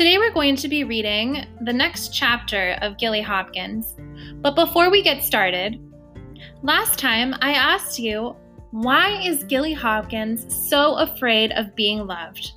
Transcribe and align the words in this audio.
Today 0.00 0.16
we're 0.16 0.32
going 0.32 0.56
to 0.56 0.66
be 0.66 0.82
reading 0.82 1.44
the 1.60 1.74
next 1.74 2.14
chapter 2.14 2.78
of 2.80 2.96
Gilly 2.96 3.20
Hopkins. 3.20 3.96
But 4.36 4.54
before 4.54 4.90
we 4.90 5.02
get 5.02 5.22
started, 5.22 5.78
last 6.62 6.98
time 6.98 7.34
I 7.42 7.52
asked 7.52 7.98
you, 7.98 8.34
why 8.70 9.20
is 9.20 9.44
Gilly 9.44 9.74
Hopkins 9.74 10.56
so 10.70 10.94
afraid 10.94 11.52
of 11.52 11.76
being 11.76 12.06
loved? 12.06 12.52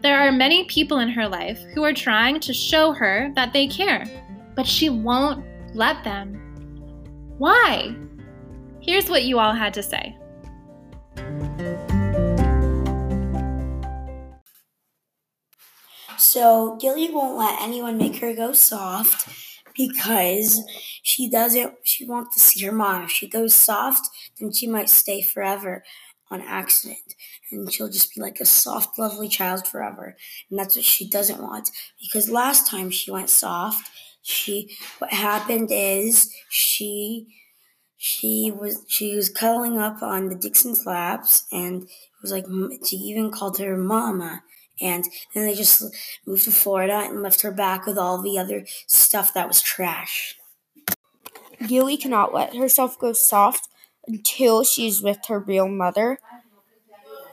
There 0.00 0.16
are 0.16 0.30
many 0.30 0.62
people 0.66 1.00
in 1.00 1.08
her 1.08 1.26
life 1.26 1.58
who 1.74 1.82
are 1.82 1.92
trying 1.92 2.38
to 2.38 2.54
show 2.54 2.92
her 2.92 3.32
that 3.34 3.52
they 3.52 3.66
care, 3.66 4.04
but 4.54 4.64
she 4.64 4.88
won't 4.88 5.44
let 5.74 6.04
them. 6.04 6.34
Why? 7.38 7.96
Here's 8.80 9.10
what 9.10 9.24
you 9.24 9.40
all 9.40 9.54
had 9.54 9.74
to 9.74 9.82
say. 9.82 10.16
So 16.18 16.76
Gilly 16.80 17.10
won't 17.10 17.36
let 17.36 17.60
anyone 17.60 17.98
make 17.98 18.16
her 18.16 18.34
go 18.34 18.52
soft 18.52 19.28
because 19.76 20.62
she 21.02 21.28
doesn't 21.28 21.74
she 21.82 22.04
wants 22.04 22.34
to 22.34 22.40
see 22.40 22.64
her 22.64 22.72
mom. 22.72 23.04
If 23.04 23.10
she 23.10 23.28
goes 23.28 23.54
soft, 23.54 24.08
then 24.38 24.52
she 24.52 24.66
might 24.66 24.88
stay 24.88 25.22
forever 25.22 25.84
on 26.30 26.40
accident. 26.40 27.14
And 27.50 27.72
she'll 27.72 27.88
just 27.88 28.14
be 28.14 28.20
like 28.20 28.40
a 28.40 28.44
soft, 28.44 28.98
lovely 28.98 29.28
child 29.28 29.66
forever. 29.66 30.16
And 30.50 30.58
that's 30.58 30.74
what 30.74 30.84
she 30.84 31.08
doesn't 31.08 31.42
want. 31.42 31.70
Because 32.00 32.28
last 32.28 32.68
time 32.68 32.90
she 32.90 33.10
went 33.10 33.30
soft, 33.30 33.88
she 34.22 34.76
what 34.98 35.12
happened 35.12 35.68
is 35.70 36.34
she 36.48 37.28
she 37.96 38.50
was 38.50 38.84
she 38.88 39.14
was 39.14 39.28
cuddling 39.28 39.78
up 39.78 40.02
on 40.02 40.28
the 40.28 40.34
Dixon's 40.34 40.84
laps 40.84 41.46
and 41.52 41.84
it 41.84 41.88
was 42.22 42.32
like 42.32 42.44
she 42.84 42.96
even 42.96 43.30
called 43.30 43.58
her 43.58 43.76
mama 43.76 44.42
and 44.80 45.04
then 45.34 45.46
they 45.46 45.54
just 45.54 45.82
moved 46.26 46.44
to 46.44 46.50
Florida 46.50 47.06
and 47.08 47.22
left 47.22 47.42
her 47.42 47.50
back 47.52 47.86
with 47.86 47.98
all 47.98 48.20
the 48.20 48.38
other 48.38 48.66
stuff 48.86 49.32
that 49.34 49.48
was 49.48 49.62
trash. 49.62 50.36
Gilly 51.66 51.96
cannot 51.96 52.34
let 52.34 52.54
herself 52.56 52.98
go 52.98 53.12
soft 53.12 53.68
until 54.06 54.62
she's 54.64 55.02
with 55.02 55.18
her 55.28 55.38
real 55.38 55.68
mother. 55.68 56.18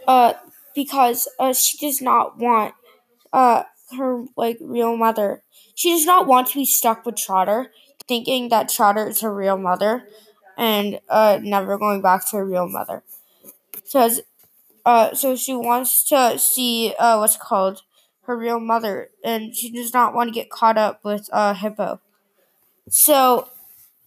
Uh, 0.08 0.34
because 0.76 1.28
uh, 1.40 1.54
she 1.54 1.78
does 1.78 2.02
not 2.02 2.38
want 2.38 2.74
uh 3.34 3.64
her 3.98 4.26
like 4.36 4.58
real 4.62 4.98
mother. 4.98 5.44
She 5.76 5.92
does 5.92 6.06
not 6.06 6.28
want 6.28 6.48
to 6.50 6.56
be 6.56 6.66
stuck 6.66 7.06
with 7.06 7.16
Trotter, 7.16 7.72
thinking 8.08 8.50
that 8.50 8.70
Trotter 8.70 9.08
is 9.08 9.22
her 9.22 9.34
real 9.34 9.58
mother, 9.58 10.08
and 10.58 11.00
uh 11.10 11.40
never 11.42 11.78
going 11.78 12.02
back 12.02 12.30
to 12.30 12.38
her 12.38 12.46
real 12.46 12.68
mother. 12.68 13.04
Says 13.86 14.22
uh, 14.86 15.14
so 15.14 15.36
she 15.36 15.54
wants 15.54 16.04
to 16.06 16.38
see 16.38 16.94
uh, 17.00 17.18
what's 17.18 17.38
called 17.38 17.82
her 18.24 18.38
real 18.38 18.60
mother, 18.60 19.10
and 19.24 19.56
she 19.56 19.72
does 19.72 19.94
not 19.94 20.14
want 20.14 20.30
to 20.30 20.34
get 20.34 20.50
caught 20.50 20.78
up 20.78 21.04
with 21.04 21.30
uh, 21.32 21.54
Hippo. 21.54 22.00
So, 22.90 23.50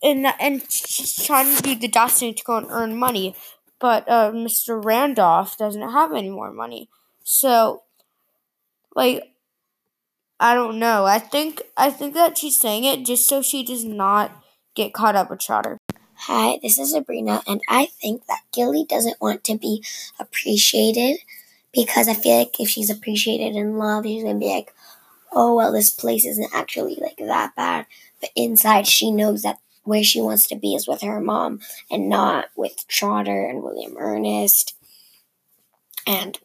and 0.02 0.26
and 0.40 0.62
she's 0.70 1.24
trying 1.24 1.54
to 1.56 1.62
do 1.62 1.74
the 1.74 1.88
destiny 1.88 2.34
to 2.34 2.44
go 2.44 2.56
and 2.56 2.66
earn 2.70 2.96
money, 2.96 3.34
but 3.78 4.08
uh, 4.08 4.32
Mr. 4.32 4.82
Randolph 4.82 5.56
doesn't 5.56 5.90
have 5.90 6.12
any 6.12 6.30
more 6.30 6.52
money. 6.52 6.88
So, 7.24 7.82
like, 8.94 9.32
I 10.38 10.54
don't 10.54 10.78
know. 10.78 11.06
I 11.06 11.18
think 11.18 11.62
I 11.76 11.90
think 11.90 12.14
that 12.14 12.36
she's 12.36 12.58
saying 12.60 12.84
it 12.84 13.06
just 13.06 13.26
so 13.26 13.40
she 13.40 13.64
does 13.64 13.84
not 13.84 14.32
get 14.74 14.92
caught 14.92 15.16
up 15.16 15.30
with 15.30 15.40
Trotter. 15.40 15.78
Hi, 16.18 16.58
this 16.62 16.78
is 16.78 16.92
Sabrina, 16.92 17.42
and 17.46 17.60
I 17.68 17.86
think 17.86 18.26
that 18.26 18.40
Gilly 18.52 18.84
doesn't 18.84 19.20
want 19.20 19.44
to 19.44 19.56
be 19.56 19.84
appreciated 20.18 21.18
because 21.72 22.08
I 22.08 22.14
feel 22.14 22.38
like 22.38 22.58
if 22.58 22.68
she's 22.68 22.90
appreciated 22.90 23.54
and 23.54 23.78
loved, 23.78 24.06
she's 24.06 24.24
gonna 24.24 24.38
be 24.38 24.48
like, 24.48 24.74
oh, 25.30 25.54
well, 25.54 25.72
this 25.72 25.90
place 25.90 26.24
isn't 26.24 26.54
actually 26.54 26.96
like 27.00 27.18
that 27.18 27.54
bad. 27.54 27.86
But 28.20 28.30
inside, 28.34 28.86
she 28.86 29.10
knows 29.10 29.42
that 29.42 29.60
where 29.84 30.02
she 30.02 30.20
wants 30.20 30.48
to 30.48 30.56
be 30.56 30.74
is 30.74 30.88
with 30.88 31.02
her 31.02 31.20
mom 31.20 31.60
and 31.90 32.08
not 32.08 32.46
with 32.56 32.88
Trotter 32.88 33.46
and 33.46 33.62
William 33.62 33.94
Ernest 33.98 34.74
and 36.06 36.38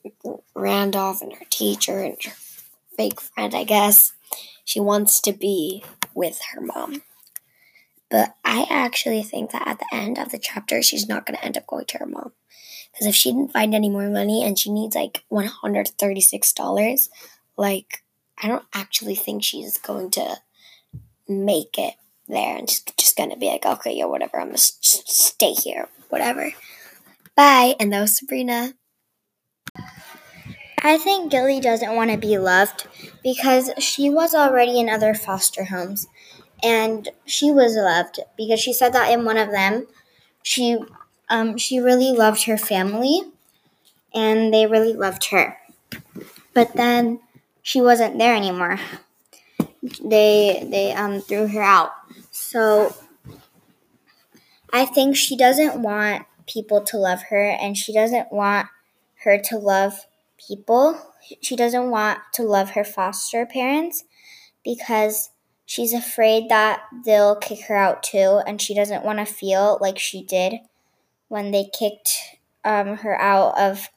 Randolph 0.54 1.22
and 1.22 1.34
her 1.34 1.46
teacher 1.50 2.00
and 2.00 2.18
her 2.24 2.34
fake 2.98 3.22
friend, 3.22 3.56
I 3.56 3.64
guess. 3.64 4.14
She 4.66 4.80
wants 4.80 5.22
to 5.22 5.34
be 5.34 5.84
with 6.14 6.40
her 6.54 6.62
mom. 6.62 7.02
But 8.12 8.36
I 8.44 8.68
actually 8.70 9.24
think 9.24 9.52
that 9.52 9.66
at 9.66 9.80
the 9.80 9.88
end 9.94 10.20
of 10.20 10.32
the 10.32 10.38
chapter, 10.38 10.84
she's 10.84 11.08
not 11.08 11.26
going 11.26 11.38
to 11.38 11.46
end 11.46 11.58
up 11.58 11.66
going 11.66 11.86
to 11.86 11.98
her 12.00 12.06
mom. 12.06 12.34
Because 12.92 13.08
if 13.08 13.16
she 13.16 13.32
didn't 13.32 13.54
find 13.54 13.74
any 13.74 13.90
more 13.90 14.10
money 14.10 14.44
and 14.44 14.60
she 14.60 14.70
needs 14.70 14.96
like 14.98 15.24
$136, 15.32 17.10
like, 17.58 18.04
I 18.44 18.48
don't 18.50 18.66
actually 18.74 19.16
think 19.16 19.44
she's 19.44 19.78
going 19.78 20.12
to 20.12 20.36
make 21.30 21.78
it 21.78 21.94
there 22.28 22.58
and 22.58 22.70
she's 22.70 22.84
just 22.98 23.16
going 23.16 23.30
to 23.30 23.38
be 23.38 23.48
like, 23.48 23.66
okay, 23.66 23.96
yeah, 23.96 24.06
whatever, 24.06 24.42
I'm 24.42 24.48
going 24.48 24.58
to 24.58 24.62
stay 24.62 25.54
here, 25.54 25.88
whatever. 26.10 26.52
Bye. 27.38 27.76
And 27.80 27.94
that 27.94 28.02
was 28.02 28.18
Sabrina. 28.18 28.74
I 30.84 30.98
think 30.98 31.32
Gilly 31.32 31.62
doesn't 31.62 31.96
want 31.96 32.12
to 32.12 32.18
be 32.18 32.38
loved 32.38 32.88
because 33.24 33.70
she 33.78 34.10
was 34.10 34.34
already 34.36 34.80
in 34.80 34.90
other 34.90 35.14
foster 35.14 35.66
homes 35.66 36.08
and 36.64 37.10
she 37.26 37.52
was 37.52 37.76
loved 37.76 38.20
because 38.38 38.60
she 38.60 38.74
said 38.74 38.94
that 38.94 39.12
in 39.12 39.26
one 39.26 39.38
of 39.38 39.52
them. 39.52 39.88
She 40.44 40.78
um, 41.30 41.58
she 41.58 41.80
really 41.80 42.12
loved 42.12 42.44
her 42.46 42.58
family 42.58 43.22
and 44.14 44.54
they 44.54 44.66
really 44.68 44.94
loved 44.94 45.26
her. 45.26 45.58
But 46.54 46.74
then 46.74 47.20
she 47.62 47.82
wasn't 47.82 48.18
there 48.18 48.36
anymore. 48.36 48.80
They 50.04 50.68
they 50.70 50.94
um, 50.94 51.22
threw 51.22 51.48
her 51.48 51.62
out. 51.62 51.92
So 52.32 52.94
i 54.74 54.86
think 54.86 55.18
she 55.18 55.36
doesn't 55.36 55.82
want 55.82 56.26
people 56.48 56.82
to 56.82 56.98
love 56.98 57.24
her 57.24 57.44
and 57.44 57.76
she 57.76 57.94
doesn't 57.94 58.32
want 58.32 58.68
her 59.24 59.38
to 59.38 59.58
love 59.58 60.06
people. 60.48 61.00
She 61.42 61.56
doesn't 61.56 61.90
want 61.90 62.20
to 62.34 62.44
love 62.44 62.72
her 62.72 62.84
foster 62.84 63.46
parents 63.46 64.04
because 64.64 65.30
She's 65.72 65.94
afraid 65.94 66.50
that 66.50 66.82
they'll 67.06 67.38
kick 67.38 67.68
her 67.68 67.78
out 67.78 68.04
too, 68.04 68.42
and 68.46 68.62
she 68.62 68.76
doesn't 68.76 69.06
want 69.06 69.20
to 69.20 69.26
feel 69.26 69.78
like 69.80 69.98
she 69.98 70.22
did 70.22 70.56
when 71.30 71.52
they 71.52 71.64
kicked 71.64 72.10
um, 72.66 72.98
her 72.98 73.18
out 73.18 73.58
of 73.58 73.88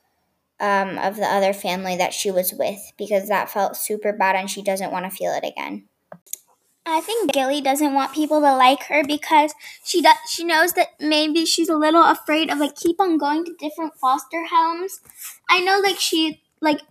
um, 0.60 0.96
of 0.98 1.16
the 1.16 1.26
other 1.26 1.52
family 1.52 1.96
that 1.96 2.12
she 2.12 2.30
was 2.30 2.54
with 2.56 2.92
because 2.96 3.26
that 3.26 3.50
felt 3.50 3.76
super 3.76 4.12
bad, 4.12 4.36
and 4.36 4.48
she 4.48 4.62
doesn't 4.62 4.92
want 4.92 5.04
to 5.04 5.10
feel 5.10 5.32
it 5.32 5.44
again. 5.44 5.88
I 6.86 7.00
think 7.00 7.32
Gilly 7.32 7.60
doesn't 7.60 7.92
want 7.92 8.14
people 8.14 8.40
to 8.40 8.54
like 8.54 8.84
her 8.84 9.02
because 9.02 9.52
she 9.84 10.00
does, 10.00 10.14
she 10.30 10.44
knows 10.44 10.74
that 10.74 10.90
maybe 11.00 11.44
she's 11.44 11.68
a 11.68 11.76
little 11.76 12.04
afraid 12.04 12.52
of 12.52 12.58
like 12.58 12.76
keep 12.76 13.00
on 13.00 13.18
going 13.18 13.44
to 13.46 13.56
different 13.58 13.96
foster 13.96 14.44
homes. 14.48 15.00
I 15.50 15.58
know 15.58 15.80
like 15.80 15.98
she 15.98 16.40
like 16.60 16.82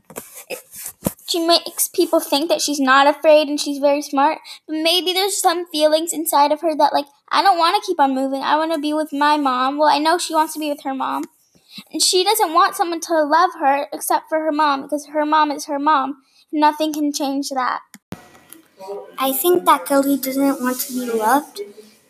she 1.33 1.45
makes 1.45 1.88
people 1.88 2.19
think 2.19 2.47
that 2.49 2.61
she's 2.61 2.79
not 2.79 3.07
afraid 3.07 3.47
and 3.47 3.59
she's 3.59 3.79
very 3.79 4.03
smart, 4.03 4.38
but 4.67 4.75
maybe 4.75 5.13
there's 5.13 5.41
some 5.41 5.66
feelings 5.67 6.13
inside 6.13 6.51
of 6.51 6.61
her 6.61 6.75
that 6.75 6.94
like 6.94 7.07
I 7.29 7.41
don't 7.41 7.57
want 7.57 7.75
to 7.75 7.88
keep 7.88 7.99
on 7.99 8.13
moving. 8.13 8.44
I 8.44 8.55
want 8.55 8.71
to 8.73 8.79
be 8.79 8.94
with 8.94 9.11
my 9.11 9.38
mom. 9.38 9.79
Well, 9.79 9.89
I 9.89 9.97
know 9.97 10.19
she 10.19 10.35
wants 10.35 10.53
to 10.53 10.59
be 10.59 10.69
with 10.69 10.83
her 10.83 10.94
mom. 10.94 11.23
And 11.91 12.01
she 12.03 12.23
doesn't 12.23 12.53
want 12.53 12.75
someone 12.75 12.99
to 13.01 13.23
love 13.23 13.49
her 13.59 13.88
except 13.91 14.29
for 14.29 14.39
her 14.39 14.51
mom 14.51 14.83
because 14.83 15.07
her 15.07 15.25
mom 15.25 15.49
is 15.49 15.66
her 15.66 15.79
mom. 15.79 16.17
Nothing 16.51 16.94
can 16.94 17.11
change 17.11 17.50
that. 17.50 17.79
I 19.17 19.33
think 19.33 19.65
that 19.65 19.88
Gilly 19.88 20.17
doesn't 20.17 20.61
want 20.61 20.81
to 20.81 20.94
be 20.94 21.11
loved 21.11 21.61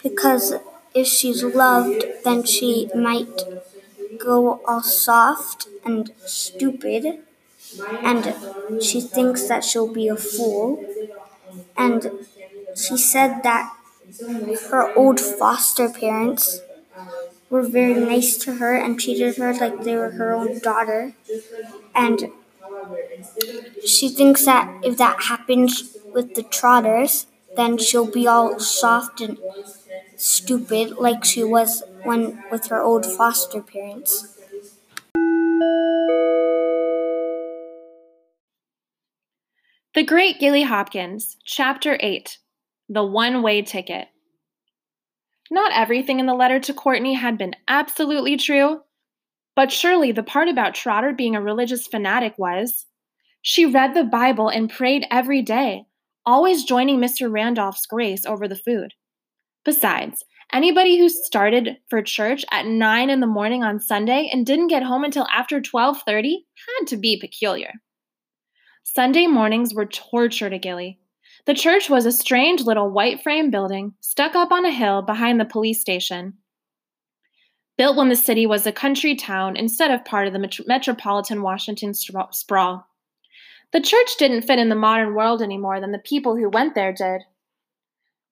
because 0.02 0.56
if 0.94 1.08
she's 1.08 1.44
loved, 1.44 2.04
then 2.26 2.44
she 2.44 2.90
might 2.94 3.44
go 4.20 4.62
all 4.68 4.84
soft 4.84 5.70
and 5.86 6.12
stupid 6.26 7.24
and 7.80 8.36
she 8.84 9.02
thinks 9.02 9.48
that 9.48 9.64
she'll 9.64 9.92
be 9.92 10.08
a 10.08 10.16
fool. 10.16 10.86
And 11.78 12.28
she 12.76 12.98
said 12.98 13.44
that 13.44 13.76
her 14.72 14.94
old 14.96 15.20
foster 15.20 15.90
parents 15.90 16.62
were 17.50 17.64
very 17.64 17.96
nice 17.96 18.38
to 18.40 18.56
her 18.56 18.76
and 18.76 19.00
treated 19.00 19.38
her 19.38 19.54
like 19.54 19.84
they 19.84 19.96
were 19.96 20.12
her 20.12 20.34
own 20.36 20.60
daughter. 20.60 21.14
And 21.96 22.32
she 23.86 24.10
thinks 24.10 24.46
that 24.46 24.74
if 24.84 24.98
that 24.98 25.24
happens 25.24 25.96
with 26.14 26.36
the 26.36 26.44
trotters, 26.44 27.26
then 27.56 27.78
she'll 27.78 28.10
be 28.10 28.28
all 28.28 28.60
soft 28.60 29.22
and 29.22 29.38
stupid 30.18 30.92
like 30.98 31.26
she 31.26 31.44
was 31.44 31.84
when 32.04 32.44
with 32.52 32.68
her 32.68 32.82
old 32.82 33.06
foster 33.06 33.62
parents. 33.62 34.33
The 39.96 40.04
Great 40.04 40.40
Gilly 40.40 40.64
Hopkins, 40.64 41.38
Chapter 41.46 42.00
8 42.00 42.40
The 42.90 43.04
One 43.04 43.44
Way 43.44 43.62
Ticket. 43.62 44.08
Not 45.52 45.72
everything 45.72 46.20
in 46.20 46.26
the 46.26 46.34
letter 46.34 46.60
to 46.62 46.74
Courtney 46.74 47.14
had 47.14 47.38
been 47.38 47.54
absolutely 47.68 48.36
true, 48.36 48.80
but 49.56 49.72
surely 49.72 50.12
the 50.12 50.24
part 50.24 50.48
about 50.48 50.74
Trotter 50.74 51.14
being 51.14 51.36
a 51.36 51.42
religious 51.44 51.86
fanatic 51.86 52.34
was. 52.40 52.88
She 53.44 53.68
read 53.68 53.94
the 53.94 54.04
Bible 54.04 54.50
and 54.50 54.68
prayed 54.68 55.06
every 55.12 55.44
day, 55.44 55.84
always 56.26 56.64
joining 56.64 56.98
Mr. 57.00 57.32
Randolph's 57.32 57.86
grace 57.86 58.26
over 58.26 58.48
the 58.48 58.56
food. 58.56 58.96
Besides, 59.64 60.24
anybody 60.52 60.98
who 60.98 61.08
started 61.08 61.78
for 61.88 62.02
church 62.02 62.44
at 62.50 62.66
9 62.66 63.12
in 63.12 63.20
the 63.20 63.28
morning 63.28 63.64
on 63.64 63.80
Sunday 63.80 64.28
and 64.34 64.44
didn't 64.44 64.70
get 64.70 64.82
home 64.82 65.04
until 65.04 65.28
after 65.28 65.62
12:30 65.62 66.46
had 66.80 66.88
to 66.88 66.98
be 66.98 67.16
peculiar. 67.16 67.74
Sunday 68.84 69.28
mornings 69.28 69.74
were 69.74 69.86
torture 69.86 70.50
to 70.50 70.60
Gilly. 70.60 71.00
The 71.46 71.54
church 71.54 71.90
was 71.90 72.06
a 72.06 72.12
strange 72.12 72.62
little 72.62 72.90
white 72.90 73.24
frame 73.24 73.50
building 73.50 73.94
stuck 74.02 74.36
up 74.36 74.52
on 74.52 74.66
a 74.66 74.72
hill 74.72 75.02
behind 75.02 75.40
the 75.40 75.46
police 75.46 75.82
station. 75.82 76.34
Built 77.78 77.98
when 77.98 78.10
the 78.10 78.16
city 78.16 78.46
was 78.46 78.68
a 78.68 78.72
country 78.72 79.16
town 79.16 79.56
instead 79.56 79.90
of 79.90 80.06
part 80.06 80.28
of 80.28 80.34
the 80.34 80.40
met- 80.40 80.68
metropolitan 80.68 81.42
Washington 81.42 81.94
sprawl. 81.94 82.86
The 83.72 83.82
church 83.82 84.12
didn't 84.20 84.44
fit 84.44 84.60
in 84.60 84.70
the 84.70 84.76
modern 84.76 85.16
world 85.16 85.42
any 85.42 85.58
more 85.58 85.80
than 85.80 85.92
the 85.92 85.98
people 85.98 86.36
who 86.36 86.50
went 86.50 86.76
there 86.76 86.94
did. 86.94 87.22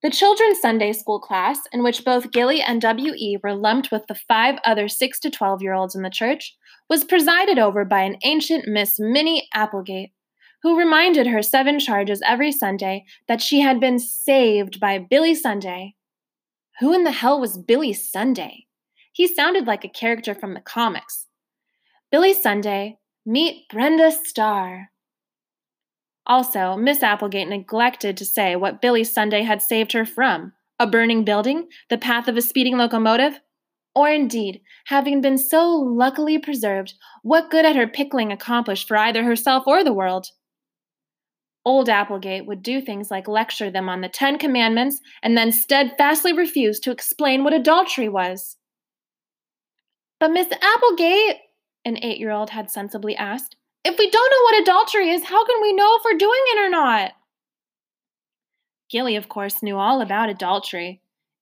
The 0.03 0.11
children's 0.11 0.59
Sunday 0.59 0.93
school 0.93 1.19
class, 1.19 1.59
in 1.71 1.81
which 1.81 2.05
both 2.05 2.31
Gilly 2.31 2.61
and 2.61 2.81
W.E. 2.81 3.37
were 3.41 3.55
lumped 3.55 3.89
with 3.91 4.05
the 4.07 4.15
five 4.15 4.59
other 4.65 4.87
6 4.87 5.19
to 5.21 5.31
12 5.31 5.61
year 5.61 5.73
olds 5.73 5.95
in 5.95 6.01
the 6.01 6.09
church, 6.09 6.55
was 6.89 7.03
presided 7.03 7.57
over 7.57 7.85
by 7.85 8.01
an 8.01 8.17
ancient 8.23 8.67
Miss 8.67 8.99
Minnie 8.99 9.47
Applegate, 9.53 10.11
who 10.63 10.77
reminded 10.77 11.27
her 11.27 11.41
seven 11.41 11.79
charges 11.79 12.21
every 12.25 12.51
Sunday 12.51 13.05
that 13.27 13.41
she 13.41 13.61
had 13.61 13.79
been 13.79 13.99
saved 13.99 14.79
by 14.79 14.97
Billy 14.97 15.35
Sunday. 15.35 15.95
Who 16.79 16.93
in 16.93 17.03
the 17.03 17.11
hell 17.11 17.39
was 17.39 17.57
Billy 17.57 17.93
Sunday? 17.93 18.67
He 19.11 19.27
sounded 19.27 19.67
like 19.67 19.83
a 19.83 19.89
character 19.89 20.33
from 20.33 20.53
the 20.53 20.61
comics. 20.61 21.27
Billy 22.11 22.33
Sunday, 22.33 22.97
meet 23.25 23.67
Brenda 23.69 24.11
Starr. 24.11 24.91
Also, 26.25 26.75
Miss 26.75 27.03
Applegate 27.03 27.47
neglected 27.47 28.15
to 28.17 28.25
say 28.25 28.55
what 28.55 28.81
Billy 28.81 29.03
Sunday 29.03 29.43
had 29.43 29.61
saved 29.61 29.91
her 29.93 30.05
from 30.05 30.53
a 30.79 30.87
burning 30.87 31.23
building, 31.23 31.67
the 31.89 31.97
path 31.97 32.27
of 32.27 32.37
a 32.37 32.41
speeding 32.41 32.77
locomotive, 32.77 33.39
or 33.93 34.09
indeed, 34.09 34.61
having 34.85 35.21
been 35.21 35.37
so 35.37 35.69
luckily 35.69 36.39
preserved, 36.39 36.93
what 37.23 37.51
good 37.51 37.65
had 37.65 37.75
her 37.75 37.87
pickling 37.87 38.31
accomplished 38.31 38.87
for 38.87 38.97
either 38.97 39.23
herself 39.23 39.63
or 39.67 39.83
the 39.83 39.93
world? 39.93 40.27
Old 41.63 41.89
Applegate 41.89 42.47
would 42.47 42.63
do 42.63 42.81
things 42.81 43.11
like 43.11 43.27
lecture 43.27 43.69
them 43.69 43.87
on 43.87 44.01
the 44.01 44.09
Ten 44.09 44.37
Commandments 44.37 44.99
and 45.21 45.37
then 45.37 45.51
steadfastly 45.51 46.33
refuse 46.33 46.79
to 46.79 46.91
explain 46.91 47.43
what 47.43 47.53
adultery 47.53 48.09
was. 48.09 48.57
But 50.19 50.31
Miss 50.31 50.47
Applegate, 50.51 51.37
an 51.85 51.97
eight 52.03 52.17
year 52.17 52.31
old 52.31 52.49
had 52.49 52.71
sensibly 52.71 53.15
asked, 53.15 53.55
if 53.83 53.97
we 53.97 54.09
don't 54.09 54.31
know 54.31 54.43
what 54.43 54.61
adultery 54.61 55.09
is, 55.09 55.23
how 55.23 55.45
can 55.45 55.61
we 55.61 55.73
know 55.73 55.97
if 55.97 56.03
we're 56.03 56.17
doing 56.17 56.41
it 56.47 56.59
or 56.59 56.69
not? 56.69 57.11
Gilly, 58.89 59.15
of 59.15 59.29
course, 59.29 59.63
knew 59.63 59.77
all 59.77 60.01
about 60.01 60.29
adultery. 60.29 61.01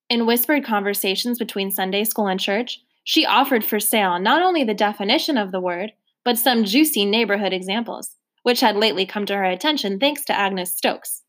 In 0.09 0.25
whispered 0.25 0.65
conversations 0.65 1.37
between 1.37 1.71
Sunday 1.71 2.03
school 2.03 2.27
and 2.27 2.39
church, 2.39 2.81
she 3.03 3.25
offered 3.25 3.63
for 3.63 3.79
sale 3.79 4.19
not 4.19 4.41
only 4.41 4.63
the 4.63 4.73
definition 4.73 5.37
of 5.37 5.51
the 5.51 5.59
word, 5.59 5.93
but 6.23 6.37
some 6.37 6.63
juicy 6.63 7.05
neighborhood 7.05 7.53
examples 7.53 8.15
which 8.43 8.61
had 8.61 8.75
lately 8.75 9.05
come 9.05 9.25
to 9.25 9.35
her 9.35 9.43
attention 9.43 9.99
thanks 9.99 10.25
to 10.25 10.37
Agnes 10.37 10.75
Stokes. 10.75 11.23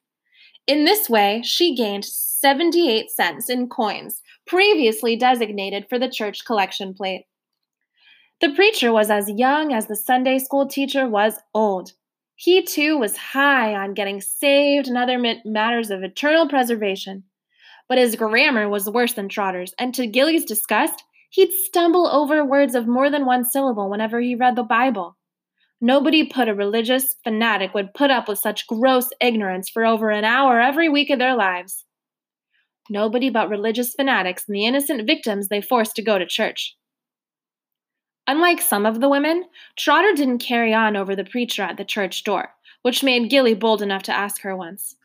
In 0.67 0.85
this 0.85 1.11
way, 1.11 1.43
she 1.45 1.75
gained 1.75 2.05
78 2.05 3.11
cents 3.11 3.51
in 3.51 3.69
coins, 3.69 4.23
previously 4.47 5.17
designated 5.17 5.87
for 5.89 5.99
the 5.99 6.09
church 6.09 6.45
collection 6.45 6.95
plate. 6.95 7.25
The 8.41 8.53
preacher 8.53 8.93
was 8.93 9.11
as 9.11 9.29
young 9.29 9.73
as 9.73 9.87
the 9.87 9.97
Sunday 9.97 10.39
school 10.39 10.67
teacher 10.67 11.09
was 11.09 11.39
old. 11.55 11.93
He 12.37 12.62
too 12.62 12.97
was 12.97 13.17
high 13.17 13.75
on 13.75 13.93
getting 13.93 14.21
saved 14.21 14.89
and 14.89 14.97
other 14.97 15.19
matters 15.45 15.91
of 15.91 16.03
eternal 16.03 16.49
preservation. 16.49 17.25
But 17.87 17.99
his 17.99 18.17
grammar 18.17 18.69
was 18.69 18.89
worse 18.89 19.12
than 19.12 19.29
Trotter's, 19.29 19.75
and 19.79 19.95
to 19.95 20.07
Gilly's 20.07 20.45
disgust, 20.45 21.05
he'd 21.31 21.53
stumble 21.53 22.07
over 22.07 22.43
words 22.45 22.75
of 22.75 22.87
more 22.87 23.11
than 23.11 23.27
one 23.27 23.45
syllable 23.45 23.91
whenever 23.91 24.21
he 24.21 24.35
read 24.35 24.57
the 24.57 24.62
Bible. 24.62 25.19
Nobody 25.81 26.27
put 26.27 26.49
a 26.49 26.55
religious 26.55 27.17
fanatic 27.25 27.73
would 27.73 27.94
put 27.94 28.11
up 28.11 28.29
with 28.29 28.38
such 28.38 28.67
gross 28.67 29.09
ignorance 29.21 29.71
for 29.71 29.87
over 29.87 30.11
an 30.11 30.25
hour 30.25 30.61
every 30.61 30.88
week 30.88 31.09
of 31.09 31.19
their 31.19 31.35
lives. 31.35 31.87
Nobody 32.91 33.31
but 33.31 33.49
religious 33.49 33.94
fanatics 33.94 34.44
and 34.47 34.55
the 34.55 34.67
innocent 34.67 35.06
victims 35.06 35.49
they 35.49 35.62
forced 35.62 35.94
to 35.97 36.03
go 36.03 36.19
to 36.19 36.27
church. 36.27 36.77
Unlike 38.27 38.61
some 38.61 38.85
of 38.85 39.00
the 39.00 39.09
women, 39.09 39.44
Trotter 39.77 40.12
didn't 40.15 40.38
carry 40.38 40.75
on 40.75 40.97
over 40.97 41.17
the 41.17 41.25
preacher 41.25 41.62
at 41.62 41.77
the 41.77 41.85
church 41.85 42.25
door, 42.25 42.50
which 42.83 43.03
made 43.03 43.31
Gilly 43.31 43.55
bold 43.55 43.81
enough 43.81 44.03
to 44.05 44.17
ask 44.17 44.43
her 44.43 44.55
once, 44.55 44.97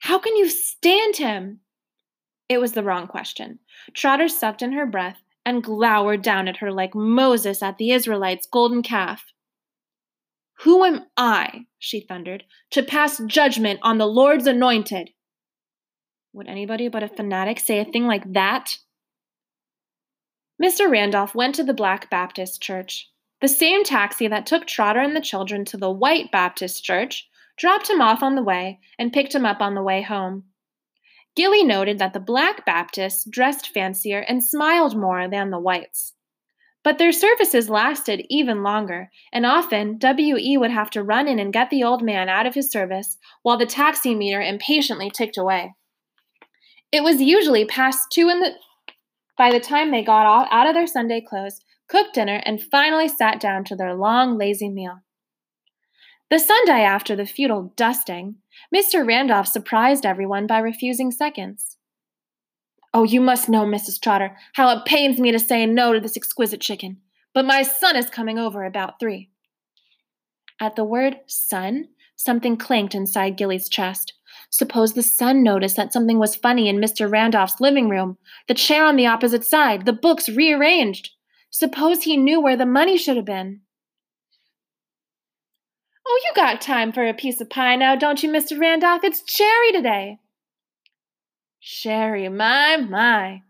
How 0.00 0.18
can 0.18 0.36
you 0.36 0.48
stand 0.48 1.16
him? 1.16 1.60
It 2.48 2.58
was 2.58 2.72
the 2.72 2.82
wrong 2.82 3.06
question. 3.06 3.60
Trotter 3.94 4.28
sucked 4.28 4.62
in 4.62 4.72
her 4.72 4.86
breath 4.86 5.22
and 5.46 5.62
glowered 5.62 6.22
down 6.22 6.48
at 6.48 6.58
her 6.58 6.70
like 6.70 6.94
Moses 6.94 7.62
at 7.62 7.78
the 7.78 7.92
Israelites' 7.92 8.46
golden 8.50 8.82
calf. 8.82 9.24
Who 10.62 10.84
am 10.84 11.06
I, 11.16 11.66
she 11.78 12.00
thundered, 12.00 12.44
to 12.70 12.82
pass 12.82 13.18
judgment 13.26 13.78
on 13.82 13.98
the 13.98 14.06
Lord's 14.06 14.46
anointed? 14.46 15.10
Would 16.32 16.48
anybody 16.48 16.88
but 16.88 17.02
a 17.02 17.08
fanatic 17.08 17.60
say 17.60 17.78
a 17.78 17.84
thing 17.84 18.06
like 18.06 18.32
that? 18.32 18.78
Mr. 20.62 20.90
Randolph 20.90 21.34
went 21.34 21.54
to 21.54 21.64
the 21.64 21.74
Black 21.74 22.10
Baptist 22.10 22.60
Church. 22.60 23.08
The 23.40 23.46
same 23.46 23.84
taxi 23.84 24.26
that 24.26 24.46
took 24.46 24.66
Trotter 24.66 24.98
and 24.98 25.14
the 25.14 25.20
children 25.20 25.64
to 25.66 25.76
the 25.76 25.90
White 25.90 26.32
Baptist 26.32 26.82
Church 26.82 27.28
dropped 27.56 27.88
him 27.88 28.00
off 28.00 28.22
on 28.22 28.34
the 28.34 28.42
way 28.42 28.80
and 28.98 29.12
picked 29.12 29.34
him 29.34 29.46
up 29.46 29.60
on 29.60 29.74
the 29.74 29.82
way 29.82 30.02
home. 30.02 30.44
Gilly 31.36 31.62
noted 31.62 32.00
that 32.00 32.14
the 32.14 32.20
Black 32.20 32.66
Baptists 32.66 33.24
dressed 33.24 33.68
fancier 33.68 34.20
and 34.20 34.42
smiled 34.42 34.96
more 34.96 35.28
than 35.28 35.50
the 35.50 35.60
Whites. 35.60 36.14
But 36.88 36.96
their 36.96 37.12
services 37.12 37.68
lasted 37.68 38.24
even 38.30 38.62
longer, 38.62 39.10
and 39.30 39.44
often 39.44 39.98
W.E. 39.98 40.56
would 40.56 40.70
have 40.70 40.88
to 40.92 41.02
run 41.02 41.28
in 41.28 41.38
and 41.38 41.52
get 41.52 41.68
the 41.68 41.84
old 41.84 42.02
man 42.02 42.30
out 42.30 42.46
of 42.46 42.54
his 42.54 42.70
service 42.70 43.18
while 43.42 43.58
the 43.58 43.66
taxi 43.66 44.14
meter 44.14 44.40
impatiently 44.40 45.10
ticked 45.10 45.36
away. 45.36 45.74
It 46.90 47.02
was 47.02 47.20
usually 47.20 47.66
past 47.66 48.06
two 48.10 48.30
in 48.30 48.40
the 48.40 48.52
by 49.36 49.52
the 49.52 49.60
time 49.60 49.90
they 49.90 50.02
got 50.02 50.24
all 50.24 50.46
out 50.50 50.66
of 50.66 50.72
their 50.72 50.86
Sunday 50.86 51.20
clothes, 51.20 51.60
cooked 51.90 52.14
dinner, 52.14 52.40
and 52.46 52.62
finally 52.62 53.06
sat 53.06 53.38
down 53.38 53.64
to 53.64 53.76
their 53.76 53.92
long, 53.94 54.38
lazy 54.38 54.70
meal. 54.70 55.00
The 56.30 56.38
Sunday 56.38 56.84
after 56.84 57.14
the 57.14 57.26
futile 57.26 57.74
dusting, 57.76 58.36
Mr. 58.74 59.06
Randolph 59.06 59.48
surprised 59.48 60.06
everyone 60.06 60.46
by 60.46 60.60
refusing 60.60 61.10
seconds. 61.10 61.77
Oh, 62.94 63.04
you 63.04 63.20
must 63.20 63.48
know, 63.48 63.64
Mrs. 63.64 64.00
Trotter, 64.00 64.36
how 64.54 64.70
it 64.70 64.84
pains 64.86 65.18
me 65.18 65.30
to 65.30 65.38
say 65.38 65.66
no 65.66 65.92
to 65.92 66.00
this 66.00 66.16
exquisite 66.16 66.60
chicken, 66.60 66.98
but 67.34 67.44
my 67.44 67.62
son 67.62 67.96
is 67.96 68.08
coming 68.08 68.38
over 68.38 68.64
about 68.64 68.98
three. 68.98 69.30
At 70.60 70.74
the 70.74 70.84
word 70.84 71.18
son, 71.26 71.88
something 72.16 72.56
clanked 72.56 72.94
inside 72.94 73.36
Gilly's 73.36 73.68
chest. 73.68 74.14
Suppose 74.50 74.94
the 74.94 75.02
son 75.02 75.42
noticed 75.42 75.76
that 75.76 75.92
something 75.92 76.18
was 76.18 76.34
funny 76.34 76.68
in 76.68 76.78
Mr. 76.78 77.10
Randolph's 77.10 77.60
living 77.60 77.88
room, 77.88 78.16
the 78.48 78.54
chair 78.54 78.84
on 78.84 78.96
the 78.96 79.06
opposite 79.06 79.44
side, 79.44 79.84
the 79.84 79.92
books 79.92 80.28
rearranged. 80.28 81.10
Suppose 81.50 82.02
he 82.02 82.16
knew 82.16 82.40
where 82.40 82.56
the 82.56 82.66
money 82.66 82.96
should 82.96 83.16
have 83.16 83.24
been. 83.24 83.60
Oh, 86.06 86.20
you 86.24 86.32
got 86.34 86.60
time 86.60 86.90
for 86.90 87.06
a 87.06 87.12
piece 87.12 87.40
of 87.40 87.50
pie 87.50 87.76
now, 87.76 87.94
don't 87.94 88.22
you, 88.22 88.30
Mr. 88.30 88.58
Randolph? 88.58 89.04
It's 89.04 89.22
cherry 89.22 89.72
today. 89.72 90.18
Sherry, 91.60 92.28
my, 92.28 92.76
my. 92.76 93.42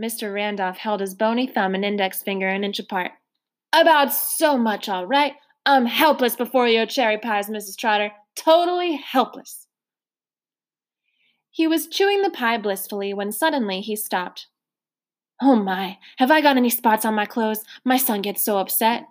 Mr. 0.00 0.32
Randolph 0.32 0.78
held 0.78 1.00
his 1.00 1.14
bony 1.14 1.46
thumb 1.46 1.74
and 1.74 1.84
index 1.84 2.22
finger 2.22 2.48
an 2.48 2.64
inch 2.64 2.78
apart. 2.78 3.12
About 3.72 4.12
so 4.12 4.56
much, 4.56 4.88
all 4.88 5.06
right. 5.06 5.34
I'm 5.66 5.86
helpless 5.86 6.36
before 6.36 6.66
your 6.66 6.86
cherry 6.86 7.18
pies, 7.18 7.48
Mrs. 7.48 7.76
Trotter. 7.76 8.10
Totally 8.34 8.96
helpless. 8.96 9.66
He 11.50 11.66
was 11.66 11.88
chewing 11.88 12.22
the 12.22 12.30
pie 12.30 12.56
blissfully 12.56 13.12
when 13.12 13.32
suddenly 13.32 13.80
he 13.80 13.94
stopped. 13.94 14.46
Oh 15.42 15.56
my, 15.56 15.98
have 16.18 16.30
I 16.30 16.40
got 16.40 16.56
any 16.56 16.70
spots 16.70 17.04
on 17.04 17.14
my 17.14 17.26
clothes? 17.26 17.64
My 17.84 17.96
son 17.96 18.22
gets 18.22 18.44
so 18.44 18.58
upset. 18.58 19.04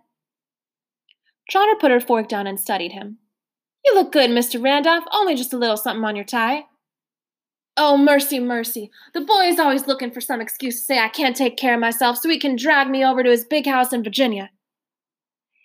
Trotter 1.50 1.76
put 1.80 1.92
her 1.92 2.00
fork 2.00 2.28
down 2.28 2.48
and 2.48 2.60
studied 2.60 2.92
him. 2.92 3.18
You 3.86 3.96
look 3.96 4.12
good, 4.12 4.30
Mr. 4.30 4.62
Randolph, 4.62 5.06
only 5.12 5.36
just 5.36 5.54
a 5.54 5.58
little 5.58 5.78
something 5.78 6.04
on 6.04 6.16
your 6.16 6.26
tie. 6.26 6.66
Oh, 7.82 7.96
mercy, 7.96 8.42
mercy. 8.42 8.92
The 9.14 9.22
boy 9.22 9.46
is 9.46 9.58
always 9.58 9.88
looking 9.88 10.12
for 10.12 10.20
some 10.20 10.42
excuse 10.42 10.76
to 10.76 10.86
say 10.86 11.00
I 11.00 11.08
can't 11.08 11.34
take 11.34 11.56
care 11.56 11.76
of 11.76 11.80
myself 11.80 12.18
so 12.18 12.28
he 12.28 12.38
can 12.38 12.58
drag 12.58 12.90
me 12.90 13.06
over 13.06 13.24
to 13.24 13.30
his 13.30 13.46
big 13.46 13.66
house 13.66 13.94
in 13.94 14.04
Virginia. 14.04 14.50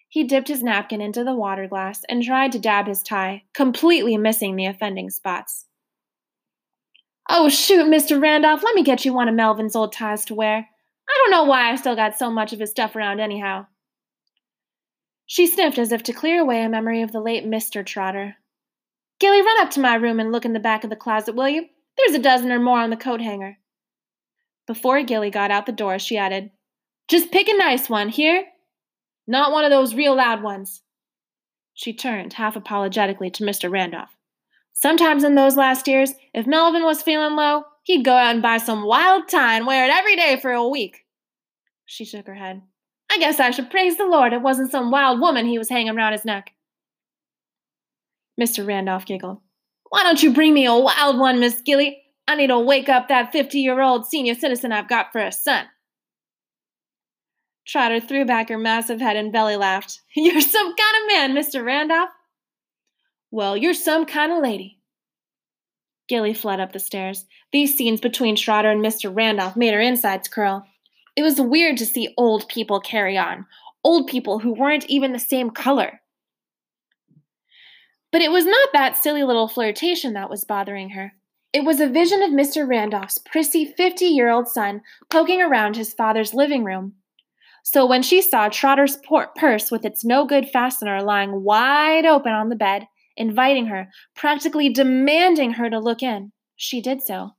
He 0.09 0.23
dipped 0.23 0.47
his 0.47 0.63
napkin 0.63 1.01
into 1.01 1.25
the 1.25 1.35
water 1.35 1.67
glass 1.67 2.03
and 2.09 2.23
tried 2.23 2.53
to 2.53 2.61
dab 2.61 2.87
his 2.87 3.03
tie, 3.03 3.43
completely 3.53 4.17
missing 4.17 4.55
the 4.55 4.67
offending 4.67 5.11
spots. 5.11 5.67
Oh, 7.29 7.49
shoot, 7.49 7.87
Mr. 7.87 8.23
Randolph, 8.23 8.63
let 8.63 8.77
me 8.77 8.85
get 8.85 9.05
you 9.05 9.13
one 9.13 9.29
of 9.29 9.35
Melvin's 9.35 9.75
old 9.75 9.93
ties 9.93 10.25
to 10.27 10.37
wear. 10.37 10.69
I 11.09 11.19
don't 11.19 11.33
know 11.33 11.43
why 11.43 11.73
I 11.73 11.75
still 11.75 11.97
got 11.97 12.17
so 12.17 12.31
much 12.31 12.53
of 12.53 12.61
his 12.61 12.71
stuff 12.71 12.95
around, 12.95 13.19
anyhow. 13.19 13.67
She 15.27 15.49
sniffed 15.49 15.79
as 15.79 15.91
if 15.91 16.05
to 16.05 16.13
clear 16.13 16.41
away 16.41 16.63
a 16.63 16.69
memory 16.69 17.03
of 17.03 17.11
the 17.11 17.21
late 17.21 17.45
Mr. 17.45 17.85
Trotter. 17.85 18.37
Gilly, 19.19 19.43
run 19.43 19.61
up 19.61 19.71
to 19.71 19.81
my 19.81 19.97
room 19.97 20.21
and 20.21 20.31
look 20.31 20.45
in 20.45 20.53
the 20.53 20.61
back 20.61 20.85
of 20.85 20.91
the 20.91 20.97
closet, 20.97 21.35
will 21.35 21.49
you? 21.49 21.67
There's 21.97 22.15
a 22.15 22.23
dozen 22.23 22.51
or 22.51 22.61
more 22.61 22.81
on 22.81 22.91
the 22.91 22.97
coat 22.97 23.21
hanger. 23.21 23.59
Before 24.67 25.03
Gilly 25.03 25.31
got 25.31 25.51
out 25.51 25.67
the 25.67 25.73
door, 25.73 25.99
she 25.99 26.17
added, 26.17 26.51
Just 27.09 27.31
pick 27.31 27.49
a 27.49 27.57
nice 27.57 27.89
one, 27.89 28.09
here? 28.09 28.45
Not 29.27 29.53
one 29.53 29.65
of 29.65 29.71
those 29.71 29.95
real 29.95 30.17
loud 30.17 30.43
ones. 30.43 30.83
She 31.75 31.93
turned 31.93 32.35
half 32.35 32.57
apologetically 32.57 33.31
to 33.31 33.45
Mr. 33.45 33.71
Randolph. 33.71 34.17
Sometimes 34.73 35.25
in 35.25 35.35
those 35.35 35.57
last 35.57 35.87
years, 35.87 36.13
if 36.33 36.47
Melvin 36.47 36.85
was 36.85 37.03
feeling 37.03 37.37
low, 37.37 37.65
he'd 37.85 38.05
go 38.05 38.15
out 38.15 38.33
and 38.33 38.43
buy 38.43 38.59
some 38.59 38.85
wild 38.85 39.29
tie 39.29 39.57
and 39.57 39.67
wear 39.67 39.85
it 39.85 39.93
every 39.93 40.17
day 40.17 40.39
for 40.41 40.53
a 40.53 40.67
week. 40.69 41.05
She 41.87 42.05
shook 42.05 42.27
her 42.27 42.35
head. 42.35 42.63
I 43.11 43.19
guess 43.19 43.39
I 43.39 43.51
should 43.51 43.71
praise 43.71 43.97
the 43.97 44.07
Lord 44.07 44.33
it 44.33 44.43
wasn't 44.43 44.71
some 44.71 44.91
wild 44.91 45.21
woman 45.21 45.47
he 45.47 45.59
was 45.59 45.69
hanging 45.69 45.95
round 45.95 46.15
his 46.15 46.25
neck. 46.25 46.53
Mr. 48.41 48.67
Randolph 48.67 49.07
giggled. 49.07 49.39
Why 49.95 50.03
don't 50.03 50.25
you 50.25 50.33
bring 50.33 50.55
me 50.55 50.67
a 50.67 50.75
wild 50.77 51.21
one, 51.21 51.39
Miss 51.39 51.61
Gilly? 51.61 52.03
I 52.27 52.35
need 52.35 52.49
to 52.49 52.59
wake 52.59 52.89
up 52.89 53.07
that 53.07 53.31
50 53.31 53.61
year 53.61 53.81
old 53.81 54.09
senior 54.09 54.35
citizen 54.35 54.73
I've 54.73 54.89
got 54.89 55.13
for 55.13 55.21
a 55.21 55.31
son. 55.31 55.67
Trotter 57.65 58.01
threw 58.01 58.25
back 58.25 58.49
her 58.49 58.59
massive 58.59 59.01
head 59.01 59.15
and 59.15 59.31
belly 59.33 59.55
laughed. 59.55 60.01
You're 60.17 60.41
some 60.41 60.75
kind 60.75 60.97
of 61.01 61.07
man, 61.07 61.33
Mr. 61.33 61.65
Randolph. 61.65 62.09
Well, 63.31 63.57
you're 63.57 63.73
some 63.73 64.05
kind 64.05 64.33
of 64.33 64.43
lady. 64.43 64.81
Gilly 66.09 66.35
fled 66.35 66.59
up 66.59 66.73
the 66.73 66.81
stairs. 66.81 67.27
These 67.53 67.77
scenes 67.77 68.01
between 68.01 68.35
Trotter 68.35 68.73
and 68.73 68.85
Mr. 68.85 69.15
Randolph 69.15 69.55
made 69.55 69.75
her 69.75 69.81
insides 69.81 70.27
curl. 70.27 70.67
It 71.15 71.23
was 71.23 71.41
weird 71.41 71.77
to 71.77 71.87
see 71.87 72.15
old 72.17 72.49
people 72.49 72.81
carry 72.81 73.17
on, 73.17 73.47
old 73.85 74.09
people 74.09 74.41
who 74.41 74.55
weren't 74.55 74.91
even 74.91 75.13
the 75.13 75.21
same 75.21 75.51
color. 75.51 76.01
But 78.15 78.23
it 78.23 78.31
was 78.31 78.47
not 78.47 78.69
that 78.73 78.97
silly 78.97 79.25
little 79.25 79.49
flirtation 79.49 80.13
that 80.13 80.31
was 80.31 80.45
bothering 80.45 80.91
her. 80.91 81.15
It 81.53 81.65
was 81.65 81.81
a 81.81 81.89
vision 81.89 82.23
of 82.23 82.31
Mr. 82.31 82.65
Randolph's 82.65 83.19
prissy 83.19 83.65
50 83.65 84.05
year 84.05 84.31
old 84.31 84.47
son 84.47 84.83
poking 85.11 85.43
around 85.43 85.75
his 85.75 85.93
father's 85.93 86.33
living 86.33 86.63
room. 86.63 86.93
So 87.65 87.85
when 87.85 88.03
she 88.05 88.23
saw 88.23 88.49
Trotter's 88.49 88.99
port 89.05 89.35
purse 89.35 89.73
with 89.73 89.85
its 89.85 90.05
no 90.05 90.27
good 90.27 90.49
fastener 90.49 91.03
lying 91.03 91.43
wide 91.43 92.07
open 92.07 92.31
on 92.31 92.51
the 92.51 92.55
bed, 92.55 92.87
inviting 93.17 93.67
her, 93.67 93.89
practically 94.15 94.69
demanding 94.69 95.55
her 95.55 95.69
to 95.69 95.81
look 95.81 96.01
in, 96.01 96.31
she 96.55 96.81
did 96.81 97.03
so. 97.03 97.31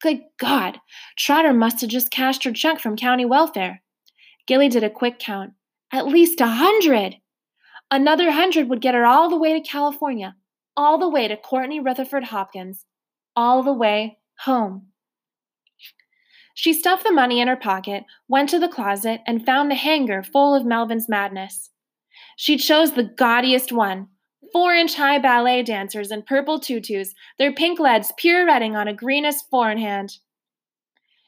Good 0.00 0.22
God! 0.40 0.78
Trotter 1.18 1.52
must 1.52 1.82
have 1.82 1.90
just 1.90 2.10
cashed 2.10 2.44
her 2.44 2.52
check 2.52 2.80
from 2.80 2.96
county 2.96 3.26
welfare. 3.26 3.82
Gilly 4.46 4.70
did 4.70 4.82
a 4.82 4.88
quick 4.88 5.18
count. 5.18 5.52
At 5.92 6.06
least 6.06 6.40
a 6.40 6.46
hundred! 6.46 7.16
Another 7.92 8.30
hundred 8.30 8.70
would 8.70 8.80
get 8.80 8.94
her 8.94 9.04
all 9.04 9.28
the 9.28 9.36
way 9.36 9.52
to 9.52 9.60
California, 9.60 10.34
all 10.74 10.96
the 10.96 11.10
way 11.10 11.28
to 11.28 11.36
Courtney 11.36 11.78
Rutherford 11.78 12.24
Hopkins, 12.24 12.86
all 13.36 13.62
the 13.62 13.72
way 13.74 14.16
home. 14.40 14.86
She 16.54 16.72
stuffed 16.72 17.04
the 17.04 17.12
money 17.12 17.38
in 17.38 17.48
her 17.48 17.56
pocket, 17.56 18.04
went 18.28 18.48
to 18.48 18.58
the 18.58 18.66
closet, 18.66 19.20
and 19.26 19.44
found 19.44 19.70
the 19.70 19.74
hanger 19.74 20.22
full 20.22 20.54
of 20.54 20.64
Melvin's 20.64 21.06
madness. 21.06 21.68
She 22.34 22.56
chose 22.56 22.92
the 22.92 23.04
gaudiest 23.04 23.72
one 23.72 24.08
four 24.54 24.72
inch 24.72 24.94
high 24.94 25.18
ballet 25.18 25.62
dancers 25.62 26.10
in 26.10 26.22
purple 26.22 26.58
tutus, 26.58 27.14
their 27.38 27.52
pink 27.52 27.78
leads 27.78 28.10
pirouetting 28.16 28.74
on 28.74 28.88
a 28.88 28.94
greenish 28.94 29.42
forehand. 29.50 30.16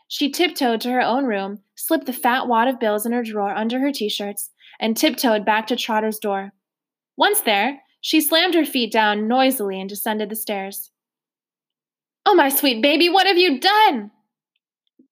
She 0.08 0.30
tiptoed 0.30 0.80
to 0.80 0.90
her 0.92 1.02
own 1.02 1.26
room, 1.26 1.60
slipped 1.74 2.06
the 2.06 2.12
fat 2.14 2.48
wad 2.48 2.68
of 2.68 2.80
bills 2.80 3.04
in 3.04 3.12
her 3.12 3.22
drawer 3.22 3.54
under 3.54 3.80
her 3.80 3.92
t 3.92 4.08
shirts, 4.08 4.50
and 4.80 4.96
tiptoed 4.96 5.44
back 5.44 5.66
to 5.68 5.76
Trotter's 5.76 6.18
door. 6.18 6.52
Once 7.16 7.40
there, 7.40 7.80
she 8.00 8.20
slammed 8.20 8.54
her 8.54 8.64
feet 8.64 8.92
down 8.92 9.28
noisily 9.28 9.80
and 9.80 9.88
descended 9.88 10.28
the 10.28 10.36
stairs. 10.36 10.90
Oh, 12.26 12.34
my 12.34 12.48
sweet 12.48 12.82
baby, 12.82 13.08
what 13.08 13.26
have 13.26 13.38
you 13.38 13.60
done? 13.60 14.10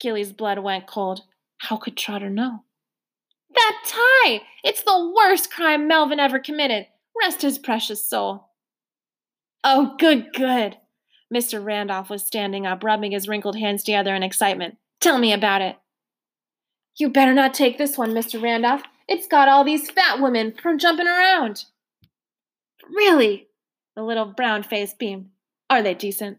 Gilly's 0.01 0.33
blood 0.33 0.59
went 0.59 0.87
cold. 0.87 1.23
How 1.59 1.77
could 1.77 1.97
Trotter 1.97 2.31
know? 2.31 2.65
That 3.55 3.83
tie! 3.87 4.43
It's 4.65 4.83
the 4.83 5.13
worst 5.15 5.51
crime 5.51 5.87
Melvin 5.87 6.19
ever 6.19 6.39
committed. 6.39 6.87
Rest 7.21 7.43
his 7.43 7.59
precious 7.59 8.05
soul. 8.05 8.49
Oh, 9.63 9.95
good, 9.99 10.33
good. 10.33 10.79
Mr. 11.33 11.65
Randolph 11.65 12.11
was 12.11 12.27
standing 12.27 12.67
up, 12.67 12.83
rubbing 12.83 13.13
his 13.13 13.29
wrinkled 13.29 13.57
hands 13.57 13.83
together 13.83 14.15
in 14.15 14.23
excitement. 14.23 14.77
Tell 15.01 15.19
me 15.19 15.33
about 15.33 15.63
it. 15.63 15.77
You 16.97 17.09
better 17.09 17.33
not 17.33 17.55
take 17.55 17.79
this 17.79 17.97
one, 17.97 18.13
Mr. 18.13 18.43
Randolph. 18.43 18.83
It's 19.09 19.27
got 19.27 19.49
all 19.49 19.65
these 19.65 19.91
fat 19.91 20.21
women 20.21 20.55
from 20.61 20.79
jumping 20.79 21.07
around. 21.07 21.65
Really? 22.89 23.49
The 23.97 24.03
little 24.03 24.27
brown 24.27 24.63
face 24.63 24.95
beamed. 24.95 25.31
Are 25.69 25.83
they 25.83 25.95
decent? 25.95 26.39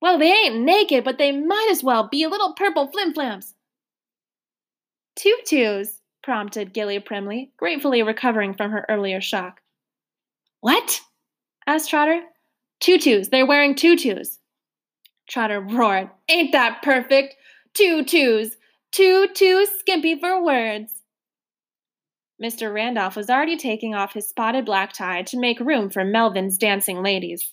Well, 0.00 0.18
they 0.18 0.32
ain't 0.32 0.64
naked, 0.64 1.04
but 1.04 1.18
they 1.18 1.32
might 1.32 1.68
as 1.70 1.84
well 1.84 2.08
be 2.08 2.26
little 2.26 2.54
purple 2.54 2.90
flimflams. 2.90 3.52
Tutus, 5.16 6.00
prompted 6.22 6.72
Gilly 6.72 6.98
primly, 6.98 7.52
gratefully 7.56 8.02
recovering 8.02 8.54
from 8.54 8.70
her 8.70 8.86
earlier 8.88 9.20
shock. 9.20 9.60
What? 10.60 11.00
asked 11.66 11.90
Trotter. 11.90 12.22
Tutus. 12.80 13.28
They're 13.28 13.46
wearing 13.46 13.74
tutus. 13.74 14.38
Trotter 15.28 15.60
roared. 15.60 16.10
Ain't 16.28 16.52
that 16.52 16.82
perfect? 16.82 17.36
Tutus. 17.74 18.56
Too 18.92 19.66
skimpy 19.78 20.18
for 20.18 20.42
words. 20.42 20.99
Mr. 22.42 22.72
Randolph 22.72 23.16
was 23.16 23.28
already 23.28 23.56
taking 23.56 23.94
off 23.94 24.14
his 24.14 24.28
spotted 24.28 24.64
black 24.64 24.92
tie 24.92 25.22
to 25.22 25.38
make 25.38 25.60
room 25.60 25.90
for 25.90 26.04
Melvin's 26.04 26.56
dancing 26.56 27.02
ladies. 27.02 27.52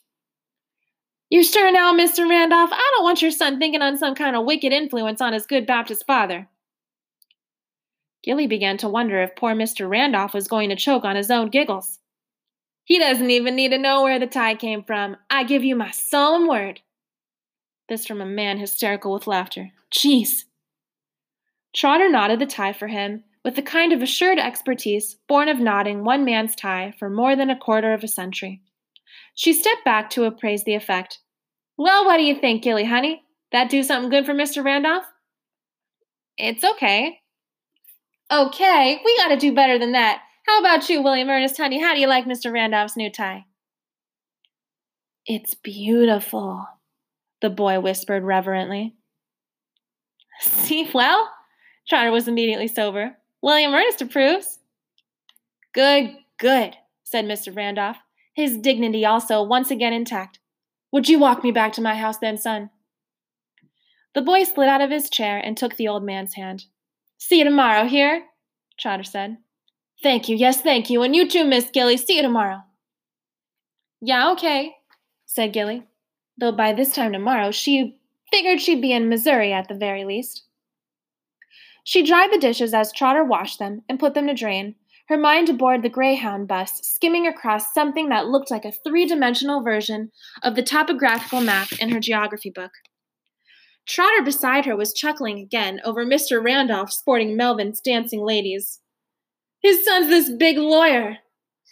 You 1.29 1.43
sure 1.43 1.71
now, 1.71 1.93
Mr. 1.93 2.27
Randolph? 2.29 2.69
I 2.71 2.91
don't 2.95 3.03
want 3.03 3.21
your 3.21 3.31
son 3.31 3.59
thinking 3.59 3.81
on 3.81 3.97
some 3.97 4.15
kind 4.15 4.35
of 4.35 4.45
wicked 4.45 4.71
influence 4.71 5.19
on 5.19 5.33
his 5.33 5.45
good 5.45 5.65
Baptist 5.65 6.05
father. 6.07 6.47
Gilly 8.23 8.47
began 8.47 8.77
to 8.77 8.89
wonder 8.89 9.21
if 9.21 9.35
poor 9.35 9.53
Mr. 9.53 9.89
Randolph 9.89 10.33
was 10.33 10.47
going 10.47 10.69
to 10.69 10.75
choke 10.75 11.03
on 11.03 11.17
his 11.17 11.29
own 11.29 11.49
giggles. 11.49 11.99
He 12.85 12.97
doesn't 12.97 13.29
even 13.29 13.55
need 13.57 13.71
to 13.71 13.77
know 13.77 14.03
where 14.03 14.19
the 14.19 14.27
tie 14.27 14.55
came 14.55 14.83
from. 14.83 15.17
I 15.29 15.43
give 15.43 15.65
you 15.65 15.75
my 15.75 15.91
solemn 15.91 16.47
word. 16.47 16.79
This 17.89 18.05
from 18.05 18.21
a 18.21 18.25
man 18.25 18.57
hysterical 18.57 19.13
with 19.13 19.27
laughter. 19.27 19.71
Jeez. 19.93 20.45
Trotter 21.75 22.09
knotted 22.09 22.39
the 22.39 22.45
tie 22.45 22.73
for 22.73 22.87
him 22.87 23.25
with 23.47 23.55
the 23.55 23.61
kind 23.61 23.93
of 23.93 24.01
assured 24.01 24.37
expertise 24.37 25.15
born 25.29 25.47
of 25.47 25.57
knotting 25.57 26.03
one 26.03 26.25
man's 26.25 26.53
tie 26.53 26.93
for 26.99 27.09
more 27.09 27.33
than 27.33 27.49
a 27.49 27.57
quarter 27.57 27.93
of 27.93 28.03
a 28.03 28.07
century. 28.07 28.61
She 29.35 29.53
stepped 29.53 29.85
back 29.85 30.09
to 30.09 30.25
appraise 30.25 30.65
the 30.65 30.75
effect. 30.75 31.19
Well, 31.77 32.03
what 32.03 32.17
do 32.17 32.23
you 32.23 32.35
think, 32.35 32.61
Gilly, 32.61 32.83
honey? 32.83 33.23
That 33.53 33.69
do 33.69 33.83
something 33.83 34.09
good 34.09 34.25
for 34.25 34.33
Mr. 34.33 34.65
Randolph? 34.65 35.05
It's 36.37 36.61
okay. 36.61 37.21
Okay, 38.29 38.99
we 39.05 39.17
gotta 39.17 39.37
do 39.37 39.55
better 39.55 39.79
than 39.79 39.93
that. 39.93 40.23
How 40.45 40.59
about 40.59 40.89
you, 40.89 41.01
William 41.01 41.29
Ernest, 41.29 41.55
honey? 41.55 41.79
How 41.81 41.93
do 41.93 42.01
you 42.01 42.07
like 42.07 42.25
Mr. 42.25 42.51
Randolph's 42.51 42.97
new 42.97 43.09
tie? 43.09 43.45
It's 45.25 45.53
beautiful, 45.53 46.67
the 47.39 47.49
boy 47.49 47.79
whispered 47.79 48.25
reverently. 48.25 48.95
See, 50.41 50.89
well, 50.93 51.31
Trotter 51.87 52.11
was 52.11 52.27
immediately 52.27 52.67
sober. 52.67 53.16
William 53.41 53.73
Ernest 53.73 54.01
approves. 54.01 54.59
Good, 55.73 56.15
good, 56.39 56.75
said 57.03 57.25
Mr. 57.25 57.55
Randolph 57.55 57.97
his 58.37 58.55
dignity 58.55 59.03
also 59.03 59.41
once 59.41 59.71
again 59.71 59.93
intact. 59.93 60.37
Would 60.91 61.09
you 61.09 61.17
walk 61.17 61.43
me 61.43 61.51
back 61.51 61.73
to 61.73 61.81
my 61.81 61.95
house 61.95 62.19
then, 62.19 62.37
son? 62.37 62.69
The 64.13 64.21
boy 64.21 64.43
slid 64.43 64.69
out 64.69 64.79
of 64.79 64.91
his 64.91 65.09
chair 65.09 65.39
and 65.39 65.57
took 65.57 65.75
the 65.75 65.87
old 65.87 66.03
man's 66.03 66.35
hand. 66.35 66.65
See 67.17 67.39
you 67.39 67.43
tomorrow, 67.43 67.87
here? 67.87 68.25
Trotter 68.79 69.03
said. 69.03 69.37
Thank 70.03 70.29
you, 70.29 70.35
yes, 70.35 70.61
thank 70.61 70.91
you, 70.91 71.01
and 71.01 71.15
you 71.15 71.27
too, 71.27 71.45
Miss 71.45 71.71
Gilly. 71.71 71.97
See 71.97 72.17
you 72.17 72.21
tomorrow. 72.21 72.59
Yeah, 74.01 74.31
okay, 74.33 74.75
said 75.25 75.51
Gilly, 75.51 75.87
though 76.37 76.51
by 76.51 76.73
this 76.73 76.93
time 76.93 77.13
tomorrow 77.13 77.49
she 77.49 77.97
figured 78.31 78.61
she'd 78.61 78.83
be 78.83 78.93
in 78.93 79.09
Missouri 79.09 79.51
at 79.51 79.67
the 79.67 79.73
very 79.73 80.05
least. 80.05 80.43
She 81.87 82.03
dried 82.03 82.33
the 82.33 82.37
dishes 82.37 82.73
as 82.73 82.91
Trotter 82.91 83.23
washed 83.23 83.59
them 83.59 83.83
and 83.87 83.97
put 83.97 84.13
them 84.13 84.27
to 84.27 84.33
drain, 84.33 84.75
her 85.07 85.15
mind 85.15 85.47
aboard 85.47 85.83
the 85.83 85.89
Greyhound 85.89 86.45
bus, 86.45 86.81
skimming 86.83 87.25
across 87.25 87.73
something 87.73 88.09
that 88.09 88.27
looked 88.27 88.51
like 88.51 88.65
a 88.65 88.73
three 88.73 89.05
dimensional 89.05 89.63
version 89.63 90.11
of 90.43 90.57
the 90.57 90.63
topographical 90.63 91.39
map 91.39 91.71
in 91.79 91.87
her 91.91 92.01
geography 92.01 92.49
book. 92.49 92.71
Trotter 93.87 94.21
beside 94.21 94.65
her 94.65 94.75
was 94.75 94.91
chuckling 94.91 95.39
again 95.39 95.79
over 95.85 96.05
Mr. 96.05 96.43
Randolph 96.43 96.91
sporting 96.91 97.37
Melvin's 97.37 97.79
dancing 97.79 98.19
ladies. 98.19 98.81
His 99.61 99.85
son's 99.85 100.07
this 100.07 100.29
big 100.29 100.57
lawyer. 100.57 101.19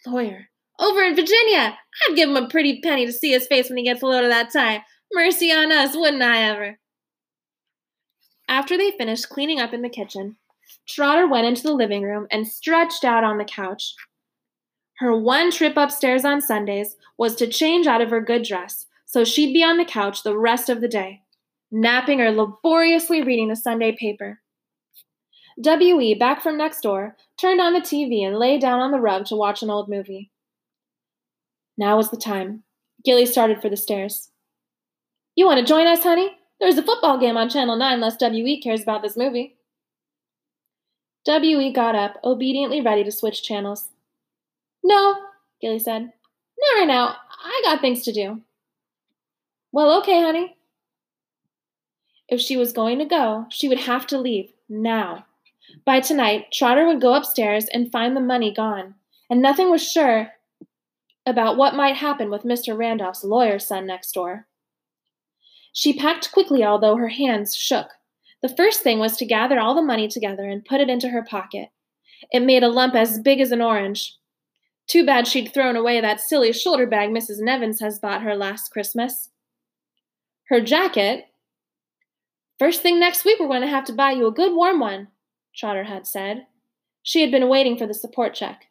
Lawyer. 0.08 0.48
Over 0.80 1.04
in 1.04 1.18
Virginia. 1.18 1.78
I'd 2.08 2.16
give 2.16 2.30
him 2.30 2.38
a 2.38 2.48
pretty 2.48 2.80
penny 2.80 3.06
to 3.06 3.12
see 3.12 3.34
his 3.34 3.48
face 3.48 3.68
when 3.68 3.80
he 3.80 3.84
gets 3.84 4.02
a 4.02 4.06
load 4.06 4.24
of 4.24 4.30
that 4.30 4.54
tie. 4.54 4.86
Mercy 5.12 5.52
on 5.52 5.74
us, 5.74 5.94
wouldn't 5.94 6.24
I 6.24 6.42
ever? 6.44 6.80
After 8.48 8.78
they 8.78 8.92
finished 8.92 9.30
cleaning 9.30 9.60
up 9.60 9.74
in 9.74 9.82
the 9.82 9.90
kitchen, 9.90 10.38
Trotter 10.88 11.28
went 11.28 11.48
into 11.48 11.64
the 11.64 11.74
living 11.74 12.04
room 12.04 12.28
and 12.32 12.48
stretched 12.48 13.04
out 13.04 13.24
on 13.24 13.38
the 13.38 13.46
couch. 13.46 13.94
Her 15.00 15.18
one 15.18 15.52
trip 15.52 15.76
upstairs 15.76 16.24
on 16.24 16.42
Sundays 16.42 16.96
was 17.18 17.36
to 17.36 17.48
change 17.48 17.88
out 17.88 18.02
of 18.02 18.10
her 18.10 18.22
good 18.22 18.44
dress 18.44 18.86
so 19.06 19.24
she'd 19.24 19.54
be 19.54 19.64
on 19.64 19.78
the 19.78 19.86
couch 19.86 20.24
the 20.24 20.38
rest 20.38 20.68
of 20.68 20.82
the 20.82 20.88
day, 20.88 21.22
napping 21.72 22.20
or 22.20 22.32
laboriously 22.32 23.22
reading 23.22 23.48
the 23.48 23.56
Sunday 23.56 23.96
paper. 23.98 24.42
W.E., 25.62 26.16
back 26.16 26.44
from 26.44 26.58
next 26.58 26.82
door, 26.82 27.16
turned 27.40 27.62
on 27.62 27.72
the 27.72 27.80
TV 27.80 28.26
and 28.26 28.38
lay 28.38 28.58
down 28.58 28.82
on 28.82 28.92
the 28.92 29.00
rug 29.00 29.26
to 29.28 29.36
watch 29.38 29.64
an 29.64 29.70
old 29.70 29.88
movie. 29.88 30.32
Now 31.78 31.96
was 31.96 32.10
the 32.10 32.18
time. 32.18 32.64
Gilly 33.06 33.26
started 33.26 33.62
for 33.62 33.70
the 33.70 33.78
stairs. 33.78 34.32
You 35.36 35.46
want 35.46 35.60
to 35.60 35.66
join 35.66 35.88
us, 35.88 36.04
honey? 36.04 36.32
There's 36.60 36.78
a 36.78 36.84
football 36.84 37.18
game 37.20 37.38
on 37.38 37.50
Channel 37.50 37.76
9 37.76 37.94
unless 37.94 38.18
W.E. 38.18 38.62
cares 38.62 38.82
about 38.82 39.02
this 39.02 39.18
movie. 39.18 39.56
W.E. 41.26 41.74
got 41.74 41.96
up, 41.96 42.18
obediently 42.24 42.82
ready 42.82 43.04
to 43.04 43.12
switch 43.12 43.44
channels. 43.44 43.90
No, 44.84 45.16
Gilly 45.60 45.80
said. 45.80 46.02
Not 46.02 46.80
right 46.80 46.88
now. 46.88 47.16
I 47.44 47.62
got 47.64 47.82
things 47.82 48.04
to 48.04 48.14
do. 48.14 48.42
Well, 49.72 49.98
okay, 50.00 50.22
honey. 50.22 50.56
If 52.30 52.40
she 52.40 52.58
was 52.58 52.74
going 52.74 53.00
to 53.00 53.06
go, 53.06 53.48
she 53.50 53.68
would 53.68 53.82
have 53.82 54.08
to 54.08 54.18
leave 54.18 54.52
now. 54.70 55.26
By 55.84 56.00
tonight, 56.00 56.52
Trotter 56.54 56.86
would 56.86 57.02
go 57.02 57.14
upstairs 57.14 57.66
and 57.74 57.92
find 57.92 58.16
the 58.16 58.22
money 58.22 58.54
gone, 58.54 58.96
and 59.30 59.42
nothing 59.42 59.70
was 59.70 59.86
sure 59.86 60.32
about 61.26 61.58
what 61.58 61.76
might 61.76 61.96
happen 61.96 62.30
with 62.30 62.44
Mr. 62.44 62.78
Randolph's 62.78 63.24
lawyer's 63.24 63.66
son 63.66 63.88
next 63.88 64.12
door. 64.12 64.48
She 65.78 65.92
packed 65.92 66.32
quickly, 66.32 66.64
although 66.64 66.96
her 66.96 67.10
hands 67.10 67.54
shook. 67.54 67.90
The 68.42 68.48
first 68.48 68.80
thing 68.80 68.98
was 68.98 69.18
to 69.18 69.26
gather 69.26 69.60
all 69.60 69.76
the 69.76 69.82
money 69.82 70.08
together 70.08 70.46
and 70.46 70.64
put 70.64 70.80
it 70.80 70.90
into 70.90 71.10
her 71.10 71.22
pocket. 71.22 71.68
It 72.32 72.40
made 72.40 72.64
a 72.64 72.70
lump 72.70 72.96
as 72.96 73.20
big 73.20 73.42
as 73.42 73.52
an 73.52 73.62
orange. 73.62 74.16
Too 74.88 75.06
bad 75.06 75.28
she'd 75.28 75.54
thrown 75.54 75.76
away 75.76 76.00
that 76.00 76.22
silly 76.22 76.54
shoulder 76.54 76.88
bag 76.88 77.10
Mrs. 77.10 77.40
Nevins 77.42 77.82
has 77.82 78.00
bought 78.00 78.22
her 78.22 78.38
last 78.38 78.72
Christmas. 78.72 79.32
Her 80.48 80.62
jacket. 80.62 81.26
First 82.58 82.82
thing 82.82 82.98
next 82.98 83.26
week, 83.26 83.38
we're 83.38 83.48
going 83.48 83.60
to 83.60 83.68
have 83.68 83.86
to 83.86 83.94
buy 83.94 84.12
you 84.12 84.28
a 84.28 84.32
good 84.32 84.56
warm 84.56 84.80
one, 84.80 85.10
Trotter 85.54 85.84
had 85.84 86.08
said. 86.08 86.48
She 87.04 87.20
had 87.20 87.32
been 87.32 87.50
waiting 87.50 87.78
for 87.78 87.86
the 87.86 87.94
support 87.94 88.34
check. 88.34 88.68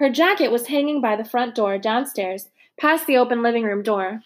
Her 0.00 0.10
jacket 0.10 0.50
was 0.50 0.66
hanging 0.66 1.00
by 1.00 1.14
the 1.14 1.24
front 1.24 1.54
door 1.54 1.78
downstairs, 1.78 2.48
past 2.76 3.06
the 3.06 3.18
open 3.18 3.40
living 3.40 3.62
room 3.62 3.84
door. 3.84 4.22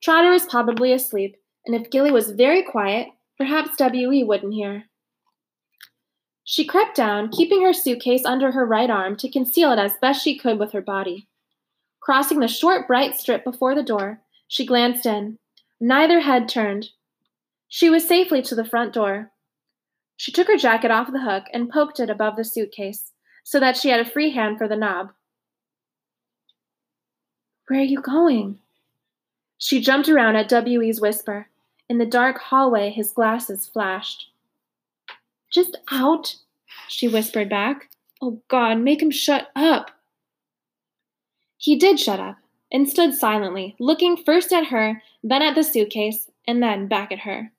Trotter 0.00 0.30
was 0.30 0.46
probably 0.46 0.92
asleep, 0.92 1.36
and 1.68 1.76
if 1.76 1.90
Gilly 1.90 2.10
was 2.10 2.30
very 2.30 2.62
quiet, 2.62 3.08
perhaps 3.36 3.76
W.E. 3.76 4.24
wouldn't 4.24 4.54
hear. 4.54 4.84
She 6.42 6.64
crept 6.64 6.96
down, 6.96 7.28
keeping 7.28 7.62
her 7.62 7.74
suitcase 7.74 8.24
under 8.24 8.52
her 8.52 8.64
right 8.64 8.88
arm 8.88 9.16
to 9.18 9.30
conceal 9.30 9.70
it 9.72 9.78
as 9.78 9.92
best 10.00 10.24
she 10.24 10.38
could 10.38 10.58
with 10.58 10.72
her 10.72 10.80
body. 10.80 11.28
Crossing 12.00 12.40
the 12.40 12.48
short, 12.48 12.86
bright 12.86 13.16
strip 13.16 13.44
before 13.44 13.74
the 13.74 13.82
door, 13.82 14.22
she 14.48 14.64
glanced 14.64 15.04
in. 15.04 15.36
Neither 15.78 16.20
head 16.20 16.48
turned. 16.48 16.88
She 17.68 17.90
was 17.90 18.08
safely 18.08 18.40
to 18.42 18.54
the 18.54 18.64
front 18.64 18.94
door. 18.94 19.30
She 20.16 20.32
took 20.32 20.46
her 20.46 20.56
jacket 20.56 20.90
off 20.90 21.12
the 21.12 21.20
hook 21.20 21.44
and 21.52 21.68
poked 21.68 22.00
it 22.00 22.08
above 22.08 22.36
the 22.36 22.44
suitcase, 22.44 23.12
so 23.44 23.60
that 23.60 23.76
she 23.76 23.90
had 23.90 24.00
a 24.00 24.10
free 24.10 24.30
hand 24.30 24.56
for 24.56 24.68
the 24.68 24.74
knob. 24.74 25.10
Where 27.66 27.80
are 27.80 27.82
you 27.82 28.00
going? 28.00 28.58
She 29.58 29.82
jumped 29.82 30.08
around 30.08 30.36
at 30.36 30.48
W.E.'s 30.48 30.98
whisper. 30.98 31.48
In 31.88 31.98
the 31.98 32.06
dark 32.06 32.38
hallway, 32.38 32.90
his 32.90 33.12
glasses 33.12 33.66
flashed. 33.66 34.30
Just 35.50 35.78
out, 35.90 36.36
she 36.88 37.08
whispered 37.08 37.48
back. 37.48 37.90
Oh, 38.20 38.42
God, 38.48 38.78
make 38.78 39.00
him 39.00 39.10
shut 39.10 39.48
up. 39.56 39.90
He 41.56 41.76
did 41.76 41.98
shut 41.98 42.20
up 42.20 42.36
and 42.70 42.88
stood 42.88 43.14
silently, 43.14 43.74
looking 43.78 44.16
first 44.16 44.52
at 44.52 44.66
her, 44.66 45.02
then 45.22 45.42
at 45.42 45.54
the 45.54 45.64
suitcase, 45.64 46.30
and 46.46 46.62
then 46.62 46.88
back 46.88 47.10
at 47.10 47.20
her. 47.20 47.52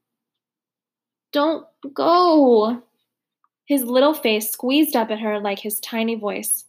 Don't 1.32 1.66
go. 1.94 2.84
His 3.66 3.84
little 3.84 4.14
face 4.14 4.52
squeezed 4.52 4.96
up 4.96 5.12
at 5.12 5.20
her 5.20 5.40
like 5.40 5.60
his 5.60 5.80
tiny 5.80 6.16
voice. 6.16 6.66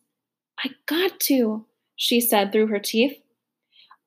I 0.65 0.71
got 0.87 1.19
to, 1.21 1.65
she 1.97 2.21
said 2.21 2.53
through 2.53 2.67
her 2.69 2.79
teeth. 2.79 3.21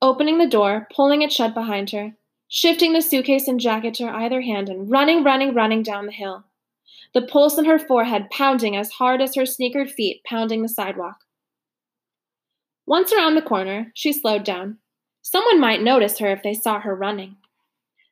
Opening 0.02 0.38
the 0.38 0.48
door, 0.48 0.88
pulling 0.94 1.22
it 1.22 1.32
shut 1.32 1.54
behind 1.54 1.92
her, 1.92 2.14
shifting 2.56 2.94
the 2.94 3.02
suitcase 3.02 3.48
and 3.48 3.60
jacket 3.60 3.96
to 3.96 4.06
either 4.06 4.42
hand, 4.42 4.70
and 4.70 4.88
running, 4.92 5.24
running, 5.24 5.56
running 5.56 5.82
down 5.82 6.06
the 6.06 6.12
hill. 6.12 6.44
The 7.16 7.24
pulse 7.24 7.58
in 7.58 7.66
her 7.66 7.80
forehead 7.80 8.30
pounding 8.30 8.76
as 8.76 8.92
hard 8.92 9.24
as 9.24 9.34
her 9.34 9.42
sneakered 9.42 9.90
feet 9.90 10.22
pounding 10.24 10.62
the 10.62 10.70
sidewalk. 10.70 11.18
Once 12.86 13.12
around 13.12 13.34
the 13.34 13.42
corner, 13.42 13.92
she 13.96 14.14
slowed 14.14 14.44
down. 14.44 14.78
Someone 15.24 15.60
might 15.60 15.82
notice 15.82 16.20
her 16.20 16.28
if 16.28 16.44
they 16.44 16.54
saw 16.54 16.80
her 16.80 16.96
running. 16.96 17.38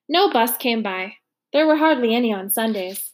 No 0.09 0.31
bus 0.31 0.57
came 0.57 0.81
by. 0.81 1.17
There 1.53 1.67
were 1.67 1.75
hardly 1.75 2.15
any 2.15 2.33
on 2.33 2.49
Sundays. 2.49 3.11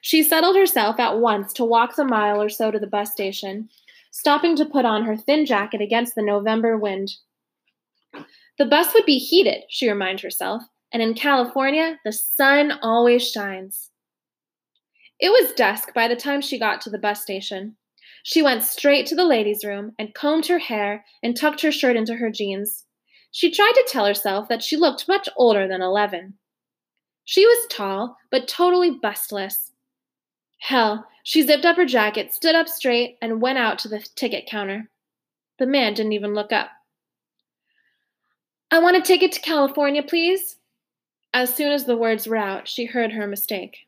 She 0.00 0.22
settled 0.22 0.54
herself 0.54 1.00
at 1.00 1.18
once 1.18 1.52
to 1.54 1.64
walk 1.64 1.96
the 1.96 2.04
mile 2.04 2.40
or 2.40 2.50
so 2.50 2.70
to 2.70 2.78
the 2.78 2.86
bus 2.86 3.10
station, 3.10 3.68
stopping 4.12 4.54
to 4.54 4.64
put 4.64 4.84
on 4.84 5.06
her 5.06 5.16
thin 5.16 5.44
jacket 5.44 5.80
against 5.80 6.14
the 6.14 6.22
November 6.22 6.78
wind. 6.78 7.16
The 8.58 8.64
bus 8.66 8.94
would 8.94 9.04
be 9.04 9.18
heated, 9.18 9.64
she 9.68 9.88
reminded 9.88 10.22
herself, 10.22 10.62
and 10.92 11.02
in 11.02 11.14
California, 11.14 11.98
the 12.04 12.12
sun 12.12 12.72
always 12.82 13.30
shines. 13.30 13.90
It 15.18 15.30
was 15.30 15.54
dusk 15.54 15.92
by 15.94 16.08
the 16.08 16.16
time 16.16 16.40
she 16.40 16.58
got 16.58 16.80
to 16.82 16.90
the 16.90 16.98
bus 16.98 17.22
station. 17.22 17.76
She 18.22 18.42
went 18.42 18.64
straight 18.64 19.06
to 19.06 19.14
the 19.14 19.24
ladies' 19.24 19.64
room 19.64 19.92
and 19.98 20.14
combed 20.14 20.46
her 20.46 20.58
hair 20.58 21.04
and 21.22 21.36
tucked 21.36 21.62
her 21.62 21.72
shirt 21.72 21.96
into 21.96 22.16
her 22.16 22.30
jeans. 22.30 22.84
She 23.30 23.50
tried 23.50 23.72
to 23.72 23.86
tell 23.88 24.06
herself 24.06 24.48
that 24.48 24.62
she 24.62 24.76
looked 24.76 25.08
much 25.08 25.28
older 25.36 25.68
than 25.68 25.82
11. 25.82 26.34
She 27.24 27.44
was 27.44 27.66
tall, 27.68 28.16
but 28.30 28.48
totally 28.48 28.90
bustless. 28.90 29.72
Hell, 30.58 31.06
she 31.22 31.42
zipped 31.42 31.64
up 31.64 31.76
her 31.76 31.84
jacket, 31.84 32.32
stood 32.32 32.54
up 32.54 32.68
straight, 32.68 33.18
and 33.20 33.42
went 33.42 33.58
out 33.58 33.78
to 33.80 33.88
the 33.88 34.00
ticket 34.16 34.46
counter. 34.46 34.90
The 35.58 35.66
man 35.66 35.94
didn't 35.94 36.12
even 36.12 36.34
look 36.34 36.52
up. 36.52 36.70
I 38.70 38.78
want 38.80 38.96
a 38.96 39.00
ticket 39.00 39.32
to 39.32 39.40
California, 39.40 40.02
please. 40.02 40.56
As 41.32 41.54
soon 41.54 41.72
as 41.72 41.84
the 41.84 41.96
words 41.96 42.26
were 42.26 42.36
out, 42.36 42.66
she 42.66 42.86
heard 42.86 43.12
her 43.12 43.26
mistake. 43.26 43.86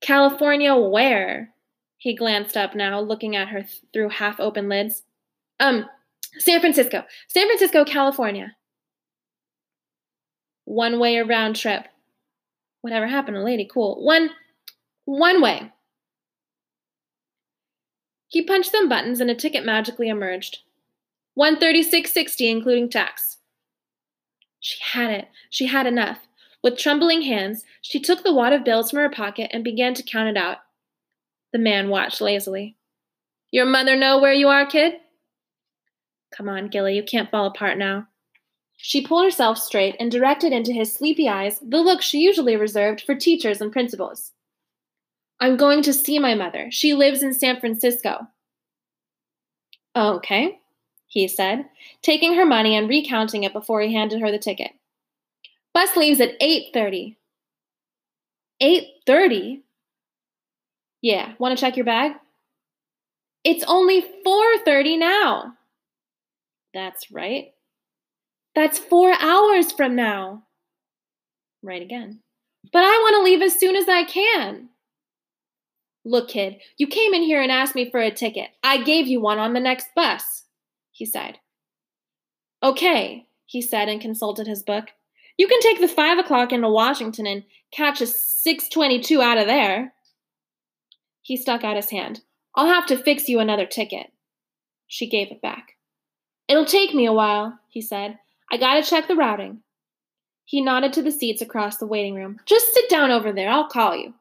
California 0.00 0.74
where? 0.76 1.54
He 1.96 2.14
glanced 2.14 2.56
up 2.56 2.74
now, 2.74 3.00
looking 3.00 3.34
at 3.34 3.48
her 3.48 3.62
th- 3.62 3.80
through 3.92 4.10
half 4.10 4.38
open 4.38 4.68
lids. 4.68 5.02
Um, 5.58 5.86
San 6.38 6.60
Francisco. 6.60 7.04
San 7.28 7.46
Francisco, 7.46 7.84
California. 7.84 8.54
One 10.66 10.98
way 10.98 11.16
or 11.16 11.24
round 11.24 11.56
trip. 11.56 11.86
Whatever 12.82 13.06
happened 13.06 13.36
to 13.36 13.42
Lady 13.42 13.68
Cool? 13.70 14.04
One 14.04 14.30
one 15.06 15.40
way. 15.40 15.72
He 18.28 18.42
punched 18.42 18.70
some 18.70 18.88
buttons 18.88 19.20
and 19.20 19.30
a 19.30 19.34
ticket 19.34 19.64
magically 19.64 20.08
emerged. 20.08 20.58
136.60 21.38 22.50
including 22.50 22.88
tax. 22.88 23.38
She 24.60 24.78
had 24.82 25.10
it. 25.10 25.28
She 25.50 25.66
had 25.66 25.86
enough. 25.86 26.26
With 26.62 26.78
trembling 26.78 27.22
hands, 27.22 27.64
she 27.82 28.00
took 28.00 28.24
the 28.24 28.32
wad 28.32 28.54
of 28.54 28.64
bills 28.64 28.90
from 28.90 29.00
her 29.00 29.10
pocket 29.10 29.50
and 29.52 29.62
began 29.62 29.92
to 29.94 30.02
count 30.02 30.28
it 30.28 30.36
out. 30.36 30.58
The 31.52 31.58
man 31.58 31.90
watched 31.90 32.20
lazily. 32.20 32.76
Your 33.50 33.66
mother 33.66 33.96
know 33.96 34.18
where 34.18 34.32
you 34.32 34.48
are, 34.48 34.64
kid? 34.64 34.94
Come 36.34 36.48
on, 36.48 36.68
Gilly, 36.68 36.96
you 36.96 37.02
can't 37.02 37.30
fall 37.30 37.46
apart 37.46 37.78
now. 37.78 38.08
She 38.76 39.06
pulled 39.06 39.24
herself 39.24 39.58
straight 39.58 39.94
and 40.00 40.10
directed 40.10 40.52
into 40.52 40.72
his 40.72 40.92
sleepy 40.92 41.28
eyes 41.28 41.60
the 41.60 41.80
look 41.80 42.02
she 42.02 42.18
usually 42.18 42.56
reserved 42.56 43.02
for 43.02 43.14
teachers 43.14 43.60
and 43.60 43.70
principals. 43.70 44.32
I'm 45.40 45.56
going 45.56 45.82
to 45.82 45.92
see 45.92 46.18
my 46.18 46.34
mother. 46.34 46.68
She 46.70 46.94
lives 46.94 47.22
in 47.22 47.34
San 47.34 47.60
Francisco. 47.60 48.26
Okay, 49.94 50.58
he 51.14 51.28
said, 51.28 51.66
taking 52.02 52.34
her 52.34 52.44
money 52.44 52.76
and 52.76 52.88
recounting 52.88 53.44
it 53.44 53.52
before 53.52 53.80
he 53.80 53.94
handed 53.94 54.20
her 54.20 54.30
the 54.30 54.38
ticket. 54.38 54.72
Bus 55.72 55.96
leaves 55.96 56.20
at 56.20 56.38
8:30. 56.40 57.16
8:30? 58.60 59.62
Yeah, 61.00 61.34
want 61.38 61.56
to 61.56 61.60
check 61.60 61.76
your 61.76 61.86
bag? 61.86 62.12
It's 63.44 63.64
only 63.64 64.04
4:30 64.24 64.98
now. 64.98 65.54
That's 66.72 67.10
right. 67.10 67.52
That's 68.54 68.78
4 68.78 69.14
hours 69.20 69.72
from 69.72 69.94
now. 69.96 70.44
Right 71.62 71.82
again. 71.82 72.20
But 72.72 72.84
I 72.84 72.98
want 73.02 73.16
to 73.16 73.22
leave 73.22 73.42
as 73.42 73.58
soon 73.58 73.76
as 73.76 73.88
I 73.88 74.04
can. 74.04 74.70
Look, 76.04 76.28
kid, 76.28 76.60
you 76.76 76.86
came 76.86 77.14
in 77.14 77.22
here 77.22 77.40
and 77.40 77.52
asked 77.52 77.74
me 77.74 77.90
for 77.90 78.00
a 78.00 78.10
ticket. 78.10 78.50
I 78.62 78.82
gave 78.82 79.06
you 79.06 79.20
one 79.20 79.38
on 79.38 79.52
the 79.52 79.60
next 79.60 79.88
bus, 79.94 80.43
he 80.94 81.04
said. 81.04 81.38
Okay, 82.62 83.26
he 83.44 83.60
said 83.60 83.88
and 83.88 84.00
consulted 84.00 84.46
his 84.46 84.62
book. 84.62 84.86
You 85.36 85.48
can 85.48 85.60
take 85.60 85.80
the 85.80 85.88
5 85.88 86.18
o'clock 86.18 86.52
into 86.52 86.68
Washington 86.68 87.26
and 87.26 87.42
catch 87.72 88.00
a 88.00 88.06
622 88.06 89.20
out 89.20 89.36
of 89.36 89.46
there. 89.46 89.92
He 91.20 91.36
stuck 91.36 91.64
out 91.64 91.76
his 91.76 91.90
hand. 91.90 92.20
I'll 92.54 92.68
have 92.68 92.86
to 92.86 92.96
fix 92.96 93.28
you 93.28 93.40
another 93.40 93.66
ticket. 93.66 94.06
She 94.86 95.08
gave 95.08 95.32
it 95.32 95.42
back. 95.42 95.72
It'll 96.46 96.64
take 96.64 96.94
me 96.94 97.06
a 97.06 97.12
while, 97.12 97.58
he 97.68 97.80
said. 97.80 98.18
I 98.52 98.56
gotta 98.56 98.82
check 98.82 99.08
the 99.08 99.16
routing. 99.16 99.62
He 100.44 100.60
nodded 100.60 100.92
to 100.92 101.02
the 101.02 101.10
seats 101.10 101.42
across 101.42 101.78
the 101.78 101.86
waiting 101.86 102.14
room. 102.14 102.38
Just 102.46 102.72
sit 102.72 102.88
down 102.88 103.10
over 103.10 103.32
there. 103.32 103.50
I'll 103.50 103.68
call 103.68 103.96
you. 103.96 104.14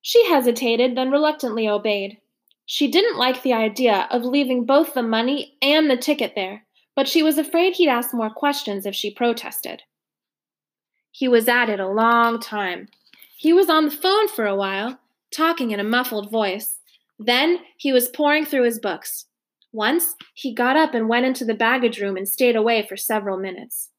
She 0.00 0.26
hesitated, 0.28 0.96
then 0.96 1.10
reluctantly 1.10 1.68
obeyed. 1.68 2.18
She 2.66 2.90
didn't 2.90 3.18
like 3.18 3.42
the 3.42 3.52
idea 3.52 4.08
of 4.10 4.24
leaving 4.24 4.64
both 4.64 4.94
the 4.94 5.02
money 5.02 5.56
and 5.60 5.90
the 5.90 5.96
ticket 5.96 6.32
there, 6.34 6.64
but 6.96 7.08
she 7.08 7.22
was 7.22 7.38
afraid 7.38 7.74
he'd 7.74 7.88
ask 7.88 8.14
more 8.14 8.30
questions 8.30 8.86
if 8.86 8.94
she 8.94 9.10
protested. 9.10 9.82
He 11.10 11.28
was 11.28 11.46
at 11.46 11.68
it 11.68 11.78
a 11.78 11.88
long 11.88 12.40
time. 12.40 12.88
He 13.36 13.52
was 13.52 13.68
on 13.68 13.84
the 13.84 13.90
phone 13.90 14.28
for 14.28 14.46
a 14.46 14.56
while, 14.56 14.98
talking 15.30 15.70
in 15.70 15.78
a 15.78 15.84
muffled 15.84 16.30
voice. 16.30 16.78
Then 17.18 17.60
he 17.76 17.92
was 17.92 18.08
poring 18.08 18.44
through 18.44 18.64
his 18.64 18.80
books. 18.80 19.26
Once 19.72 20.14
he 20.34 20.54
got 20.54 20.76
up 20.76 20.94
and 20.94 21.08
went 21.08 21.26
into 21.26 21.44
the 21.44 21.54
baggage 21.54 22.00
room 22.00 22.16
and 22.16 22.28
stayed 22.28 22.56
away 22.56 22.84
for 22.86 22.96
several 22.96 23.38
minutes. 23.38 23.90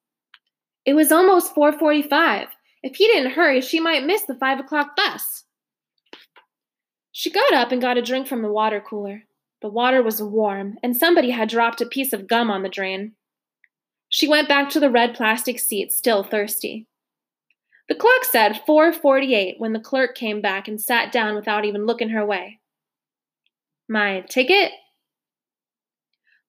It 0.85 0.93
was 0.93 1.11
almost 1.11 1.55
4:45. 1.55 2.49
If 2.83 2.97
he 2.97 3.07
didn't 3.07 3.31
hurry, 3.31 3.61
she 3.61 3.79
might 3.79 4.05
miss 4.05 4.23
the 4.23 4.35
five 4.35 4.59
o'clock 4.59 4.95
bus. 4.95 5.44
She 7.17 7.31
got 7.31 7.53
up 7.53 7.71
and 7.71 7.81
got 7.81 7.97
a 7.97 8.01
drink 8.01 8.27
from 8.27 8.41
the 8.41 8.51
water 8.51 8.81
cooler. 8.81 9.23
The 9.61 9.69
water 9.69 10.03
was 10.03 10.21
warm, 10.21 10.77
and 10.83 10.97
somebody 10.97 11.29
had 11.29 11.47
dropped 11.47 11.79
a 11.79 11.85
piece 11.85 12.11
of 12.11 12.27
gum 12.27 12.51
on 12.51 12.61
the 12.61 12.67
drain. 12.67 13.13
She 14.09 14.27
went 14.27 14.49
back 14.49 14.69
to 14.71 14.81
the 14.81 14.89
red 14.89 15.15
plastic 15.15 15.57
seat, 15.57 15.93
still 15.93 16.23
thirsty. 16.23 16.87
The 17.87 17.95
clock 17.95 18.25
said 18.25 18.61
4:48 18.67 19.55
when 19.59 19.71
the 19.71 19.79
clerk 19.79 20.13
came 20.13 20.41
back 20.41 20.67
and 20.67 20.79
sat 20.79 21.13
down 21.13 21.35
without 21.35 21.63
even 21.63 21.85
looking 21.85 22.09
her 22.09 22.25
way. 22.25 22.59
My 23.87 24.25
ticket? 24.27 24.73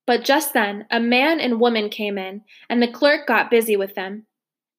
But 0.04 0.24
just 0.24 0.52
then, 0.52 0.86
a 0.90 0.98
man 0.98 1.38
and 1.38 1.60
woman 1.60 1.90
came 1.90 2.18
in, 2.18 2.42
and 2.68 2.82
the 2.82 2.90
clerk 2.90 3.28
got 3.28 3.52
busy 3.52 3.76
with 3.76 3.94
them. 3.94 4.26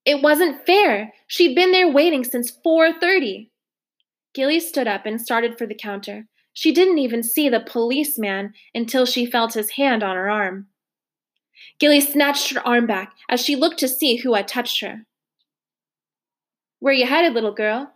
It 0.04 0.22
wasn't 0.22 0.66
fair. 0.66 1.14
She'd 1.28 1.56
been 1.56 1.72
there 1.72 1.90
waiting 1.90 2.26
since 2.26 2.52
4:30. 2.52 3.52
Gilly 4.38 4.60
stood 4.60 4.88
up 4.88 5.08
and 5.08 5.20
started 5.20 5.58
for 5.58 5.66
the 5.66 5.74
counter. 5.74 6.28
She 6.54 6.72
didn't 6.72 7.00
even 7.00 7.24
see 7.24 7.50
the 7.50 7.60
policeman 7.60 8.54
until 8.72 9.08
she 9.08 9.26
felt 9.26 9.56
his 9.56 9.72
hand 9.72 10.04
on 10.04 10.16
her 10.16 10.30
arm. 10.30 10.68
Gilly 11.80 12.00
snatched 12.00 12.54
her 12.54 12.62
arm 12.64 12.86
back 12.86 13.14
as 13.28 13.44
she 13.44 13.56
looked 13.56 13.80
to 13.80 13.88
see 13.88 14.18
who 14.18 14.36
had 14.36 14.48
touched 14.48 14.82
her. 14.82 15.08
Where 16.78 16.94
you 16.94 17.08
headed, 17.08 17.34
little 17.34 17.52
girl? 17.52 17.94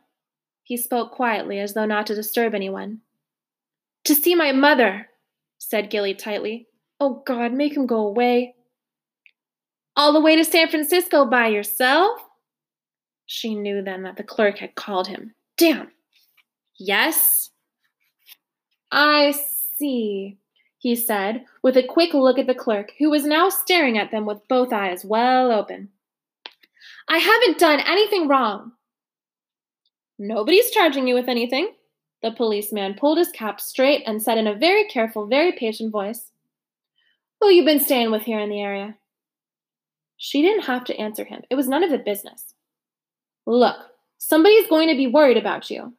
He 0.64 0.78
spoke 0.78 1.12
quietly, 1.12 1.60
as 1.60 1.76
though 1.76 1.86
not 1.86 2.08
to 2.08 2.16
disturb 2.16 2.56
anyone. 2.56 3.02
To 4.06 4.16
see 4.16 4.34
my 4.34 4.52
mother, 4.52 5.10
said 5.60 5.92
Gilly 5.92 6.16
tightly. 6.16 6.66
Oh, 7.00 7.22
God, 7.24 7.54
make 7.54 7.78
him 7.78 7.86
go 7.86 8.00
away. 8.08 8.56
All 9.96 10.12
the 10.12 10.20
way 10.20 10.36
to 10.36 10.44
San 10.44 10.70
Francisco 10.70 11.24
by 11.24 11.50
yourself? 11.50 12.20
She 13.28 13.54
knew 13.54 13.84
then 13.84 14.02
that 14.02 14.18
the 14.18 14.24
clerk 14.24 14.58
had 14.58 14.74
called 14.74 15.08
him. 15.08 15.36
Damn. 15.56 15.92
Yes? 16.84 17.52
I 18.92 19.36
see, 19.78 20.40
he 20.80 20.96
said, 20.96 21.46
with 21.62 21.78
a 21.78 21.86
quick 21.88 22.16
look 22.16 22.40
at 22.40 22.48
the 22.48 22.56
clerk, 22.56 22.94
who 22.98 23.12
was 23.12 23.24
now 23.24 23.50
staring 23.50 24.00
at 24.00 24.10
them 24.10 24.26
with 24.26 24.48
both 24.48 24.74
eyes 24.74 25.06
well 25.06 25.52
open. 25.52 25.90
I 27.08 27.20
haven't 27.20 27.60
done 27.60 27.82
anything 27.82 28.28
wrong. 28.28 28.72
Nobody's 30.18 30.72
charging 30.72 31.08
you 31.08 31.14
with 31.14 31.30
anything. 31.30 31.72
The 32.24 32.32
policeman 32.32 32.96
pulled 32.96 33.20
his 33.20 33.30
cap 33.30 33.62
straight 33.62 34.02
and 34.08 34.20
said 34.20 34.40
in 34.40 34.48
a 34.48 34.56
very 34.56 34.86
careful, 34.86 35.28
very 35.28 35.52
patient 35.52 35.92
voice, 35.92 36.32
who 37.40 37.50
you 37.50 37.64
been 37.64 37.80
staying 37.80 38.10
with 38.10 38.24
here 38.24 38.40
in 38.40 38.50
the 38.50 38.60
area? 38.60 38.96
She 40.18 40.42
didn't 40.42 40.64
have 40.64 40.86
to 40.86 40.98
answer 40.98 41.26
him. 41.26 41.44
It 41.52 41.56
was 41.56 41.68
none 41.68 41.84
of 41.84 41.92
the 41.92 42.00
business. 42.00 42.56
Look, 43.46 43.78
somebody's 44.18 44.68
going 44.68 44.90
to 44.90 44.98
be 44.98 45.06
worried 45.06 45.38
about 45.38 45.70
you. 45.70 45.94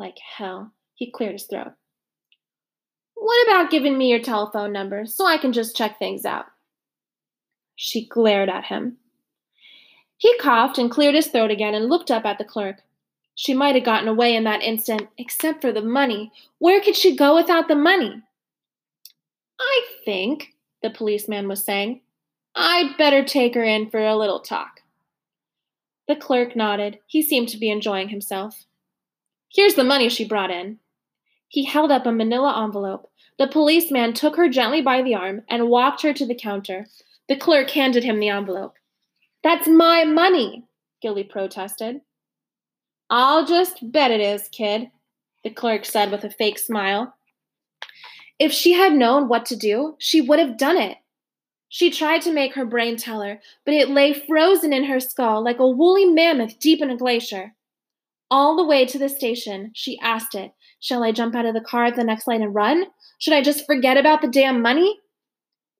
Like 0.00 0.16
hell. 0.18 0.72
He 0.94 1.10
cleared 1.10 1.34
his 1.34 1.44
throat. 1.44 1.72
What 3.14 3.46
about 3.46 3.70
giving 3.70 3.98
me 3.98 4.08
your 4.08 4.22
telephone 4.22 4.72
number 4.72 5.04
so 5.04 5.26
I 5.26 5.36
can 5.36 5.52
just 5.52 5.76
check 5.76 5.98
things 5.98 6.24
out? 6.24 6.46
She 7.76 8.06
glared 8.06 8.48
at 8.48 8.64
him. 8.64 8.96
He 10.16 10.34
coughed 10.38 10.78
and 10.78 10.90
cleared 10.90 11.14
his 11.14 11.26
throat 11.26 11.50
again 11.50 11.74
and 11.74 11.90
looked 11.90 12.10
up 12.10 12.24
at 12.24 12.38
the 12.38 12.46
clerk. 12.46 12.76
She 13.34 13.52
might 13.52 13.74
have 13.74 13.84
gotten 13.84 14.08
away 14.08 14.34
in 14.34 14.44
that 14.44 14.62
instant, 14.62 15.08
except 15.18 15.60
for 15.60 15.70
the 15.70 15.82
money. 15.82 16.32
Where 16.58 16.80
could 16.80 16.96
she 16.96 17.14
go 17.14 17.34
without 17.34 17.68
the 17.68 17.76
money? 17.76 18.22
I 19.60 19.82
think, 20.06 20.54
the 20.82 20.88
policeman 20.88 21.46
was 21.46 21.62
saying, 21.62 22.00
I'd 22.54 22.96
better 22.96 23.22
take 23.22 23.54
her 23.54 23.64
in 23.64 23.90
for 23.90 24.00
a 24.00 24.16
little 24.16 24.40
talk. 24.40 24.80
The 26.08 26.16
clerk 26.16 26.56
nodded. 26.56 27.00
He 27.06 27.20
seemed 27.20 27.50
to 27.50 27.58
be 27.58 27.70
enjoying 27.70 28.08
himself. 28.08 28.64
Here's 29.52 29.74
the 29.74 29.84
money 29.84 30.08
she 30.08 30.26
brought 30.26 30.50
in. 30.50 30.78
He 31.48 31.64
held 31.64 31.90
up 31.90 32.06
a 32.06 32.12
manila 32.12 32.62
envelope. 32.64 33.10
The 33.38 33.48
policeman 33.48 34.12
took 34.12 34.36
her 34.36 34.48
gently 34.48 34.80
by 34.80 35.02
the 35.02 35.14
arm 35.14 35.42
and 35.48 35.68
walked 35.68 36.02
her 36.02 36.12
to 36.12 36.26
the 36.26 36.34
counter. 36.34 36.86
The 37.28 37.36
clerk 37.36 37.70
handed 37.70 38.04
him 38.04 38.20
the 38.20 38.28
envelope. 38.28 38.74
That's 39.42 39.66
my 39.66 40.04
money, 40.04 40.64
Gilly 41.02 41.24
protested. 41.24 42.02
I'll 43.08 43.44
just 43.44 43.90
bet 43.90 44.12
it 44.12 44.20
is, 44.20 44.48
kid, 44.52 44.90
the 45.42 45.50
clerk 45.50 45.84
said 45.84 46.12
with 46.12 46.22
a 46.22 46.30
fake 46.30 46.58
smile. 46.58 47.14
If 48.38 48.52
she 48.52 48.72
had 48.72 48.92
known 48.92 49.28
what 49.28 49.46
to 49.46 49.56
do, 49.56 49.96
she 49.98 50.20
would 50.20 50.38
have 50.38 50.56
done 50.56 50.76
it. 50.76 50.98
She 51.68 51.90
tried 51.90 52.22
to 52.22 52.32
make 52.32 52.54
her 52.54 52.64
brain 52.64 52.96
tell 52.96 53.22
her, 53.22 53.40
but 53.64 53.74
it 53.74 53.90
lay 53.90 54.12
frozen 54.12 54.72
in 54.72 54.84
her 54.84 55.00
skull 55.00 55.42
like 55.42 55.58
a 55.58 55.68
woolly 55.68 56.04
mammoth 56.04 56.58
deep 56.58 56.80
in 56.80 56.90
a 56.90 56.96
glacier. 56.96 57.54
All 58.30 58.56
the 58.56 58.64
way 58.64 58.86
to 58.86 58.98
the 58.98 59.08
station, 59.08 59.72
she 59.74 59.98
asked 60.00 60.34
it, 60.34 60.52
Shall 60.78 61.02
I 61.02 61.12
jump 61.12 61.34
out 61.34 61.46
of 61.46 61.54
the 61.54 61.60
car 61.60 61.86
at 61.86 61.96
the 61.96 62.04
next 62.04 62.26
light 62.26 62.40
and 62.40 62.54
run? 62.54 62.86
Should 63.18 63.34
I 63.34 63.42
just 63.42 63.66
forget 63.66 63.96
about 63.96 64.22
the 64.22 64.28
damn 64.28 64.62
money? 64.62 64.98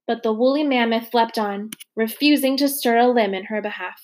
But 0.07 0.23
the 0.23 0.33
woolly 0.33 0.65
mammoth 0.65 1.15
leapt 1.15 1.39
on, 1.39 1.71
refusing 1.95 2.57
to 2.57 2.69
stir 2.69 2.99
a 2.99 3.07
limb 3.07 3.33
in 3.35 3.45
her 3.45 3.63
behalf. 3.63 4.03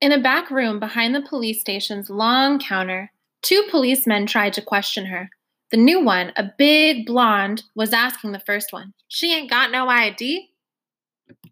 In 0.00 0.12
a 0.12 0.20
back 0.20 0.50
room 0.50 0.80
behind 0.80 1.14
the 1.14 1.20
police 1.20 1.60
station's 1.60 2.08
long 2.08 2.58
counter, 2.58 3.10
Two 3.42 3.64
policemen 3.70 4.26
tried 4.26 4.52
to 4.54 4.62
question 4.62 5.06
her. 5.06 5.30
The 5.70 5.76
new 5.76 6.00
one, 6.00 6.32
a 6.36 6.50
big 6.56 7.06
blonde, 7.06 7.64
was 7.74 7.92
asking 7.92 8.32
the 8.32 8.40
first 8.40 8.72
one, 8.72 8.94
She 9.08 9.34
ain't 9.34 9.50
got 9.50 9.70
no 9.70 9.88
ID? 9.88 10.48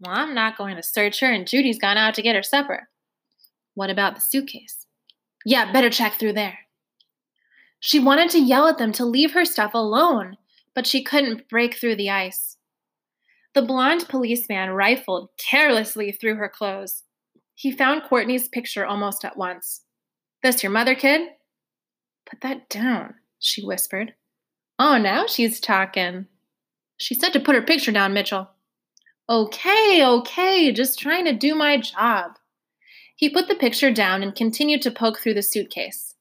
Well, 0.01 0.15
I'm 0.17 0.35
not 0.35 0.57
going 0.57 0.77
to 0.77 0.83
search 0.83 1.21
her, 1.21 1.31
and 1.31 1.47
Judy's 1.47 1.79
gone 1.79 1.97
out 1.97 2.15
to 2.15 2.23
get 2.23 2.35
her 2.35 2.43
supper. 2.43 2.89
What 3.77 3.91
about 3.91 4.15
the 4.15 4.23
suitcase? 4.23 4.87
Yeah, 5.45 5.71
better 5.71 5.91
check 5.91 6.15
through 6.15 6.33
there. 6.33 6.61
She 7.79 8.01
wanted 8.01 8.31
to 8.31 8.41
yell 8.41 8.67
at 8.67 8.79
them 8.79 8.91
to 8.93 9.05
leave 9.05 9.35
her 9.35 9.45
stuff 9.45 9.75
alone, 9.75 10.39
but 10.75 10.87
she 10.87 11.05
couldn't 11.05 11.49
break 11.51 11.77
through 11.77 11.97
the 11.97 12.09
ice. 12.09 12.57
The 13.53 13.61
blonde 13.61 14.09
policeman 14.09 14.71
rifled 14.71 15.29
carelessly 15.39 16.11
through 16.11 16.37
her 16.37 16.49
clothes. 16.49 17.03
He 17.55 17.71
found 17.71 18.03
Courtney's 18.03 18.49
picture 18.49 18.87
almost 18.87 19.27
at 19.27 19.37
once. 19.37 19.83
This 20.43 20.63
your 20.63 20.73
mother, 20.73 20.95
kid? 20.95 21.29
Put 22.25 22.41
that 22.41 22.71
down, 22.71 23.17
she 23.39 23.63
whispered. 23.63 24.15
Oh, 24.79 24.97
now 24.97 25.27
she's 25.27 25.61
talking. 25.61 26.29
She 26.97 27.15
said 27.15 27.35
to 27.35 27.41
put 27.41 27.55
her 27.55 27.63
picture 27.63 27.93
down, 27.93 28.15
Mitchell. 28.15 28.49
Okay, 29.29 30.03
okay, 30.03 30.73
just 30.73 30.99
trying 30.99 31.27
to 31.27 31.35
do 31.35 31.55
my 31.55 31.77
job. 31.77 32.39
He 33.17 33.31
put 33.31 33.49
the 33.49 33.55
picture 33.55 33.91
down 33.91 34.23
and 34.23 34.35
continued 34.35 34.83
to 34.83 34.91
poke 34.91 35.19
through 35.19 35.35
the 35.35 35.43
suitcase. 35.43 36.15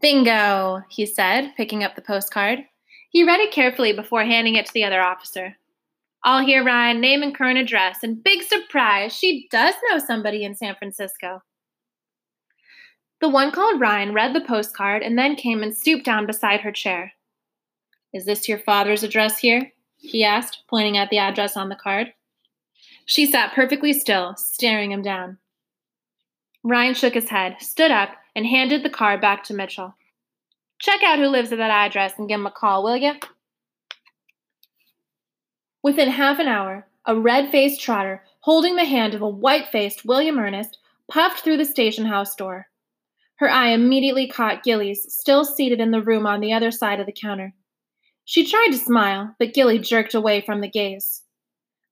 Bingo, 0.00 0.82
he 0.88 1.04
said, 1.04 1.52
picking 1.56 1.82
up 1.82 1.96
the 1.96 2.02
postcard. 2.02 2.60
He 3.10 3.24
read 3.24 3.40
it 3.40 3.52
carefully 3.52 3.92
before 3.92 4.24
handing 4.24 4.54
it 4.54 4.66
to 4.66 4.72
the 4.72 4.84
other 4.84 5.02
officer. 5.02 5.56
All 6.24 6.44
here, 6.44 6.64
Ryan, 6.64 7.00
name 7.00 7.22
and 7.22 7.34
current 7.34 7.58
address, 7.58 7.98
and 8.02 8.22
big 8.22 8.42
surprise, 8.42 9.12
she 9.12 9.48
does 9.50 9.74
know 9.88 9.98
somebody 9.98 10.44
in 10.44 10.54
San 10.54 10.76
Francisco. 10.76 11.42
The 13.20 13.28
one 13.28 13.50
called 13.50 13.80
Ryan 13.80 14.14
read 14.14 14.34
the 14.34 14.40
postcard 14.40 15.02
and 15.02 15.18
then 15.18 15.34
came 15.34 15.62
and 15.62 15.76
stooped 15.76 16.04
down 16.04 16.26
beside 16.26 16.60
her 16.60 16.70
chair. 16.70 17.12
Is 18.12 18.24
this 18.24 18.48
your 18.48 18.58
father's 18.58 19.02
address 19.02 19.38
here? 19.38 19.72
he 19.96 20.22
asked, 20.22 20.62
pointing 20.68 20.96
at 20.96 21.10
the 21.10 21.18
address 21.18 21.56
on 21.56 21.68
the 21.68 21.74
card. 21.74 22.12
She 23.04 23.28
sat 23.28 23.52
perfectly 23.52 23.92
still, 23.92 24.36
staring 24.36 24.92
him 24.92 25.02
down. 25.02 25.38
Ryan 26.64 26.94
shook 26.94 27.14
his 27.14 27.28
head, 27.28 27.56
stood 27.60 27.90
up, 27.90 28.10
and 28.34 28.46
handed 28.46 28.82
the 28.82 28.90
card 28.90 29.20
back 29.20 29.44
to 29.44 29.54
Mitchell. 29.54 29.94
Check 30.80 31.02
out 31.02 31.18
who 31.18 31.26
lives 31.26 31.52
at 31.52 31.58
that 31.58 31.70
address 31.70 32.14
and 32.18 32.28
give 32.28 32.40
him 32.40 32.46
a 32.46 32.50
call, 32.50 32.84
will 32.84 32.96
you? 32.96 33.14
Within 35.82 36.10
half 36.10 36.38
an 36.38 36.48
hour, 36.48 36.86
a 37.04 37.18
red 37.18 37.50
faced 37.50 37.80
trotter, 37.80 38.22
holding 38.40 38.76
the 38.76 38.84
hand 38.84 39.14
of 39.14 39.22
a 39.22 39.28
white 39.28 39.68
faced 39.68 40.04
William 40.04 40.38
Ernest, 40.38 40.78
puffed 41.10 41.40
through 41.40 41.56
the 41.56 41.64
station 41.64 42.04
house 42.04 42.34
door. 42.34 42.66
Her 43.36 43.48
eye 43.48 43.68
immediately 43.68 44.26
caught 44.26 44.62
Gilly's, 44.62 45.12
still 45.12 45.44
seated 45.44 45.80
in 45.80 45.90
the 45.90 46.02
room 46.02 46.26
on 46.26 46.40
the 46.40 46.52
other 46.52 46.70
side 46.70 47.00
of 47.00 47.06
the 47.06 47.12
counter. 47.12 47.54
She 48.24 48.44
tried 48.44 48.72
to 48.72 48.78
smile, 48.78 49.34
but 49.38 49.54
Gilly 49.54 49.78
jerked 49.78 50.14
away 50.14 50.42
from 50.42 50.60
the 50.60 50.68
gaze. 50.68 51.22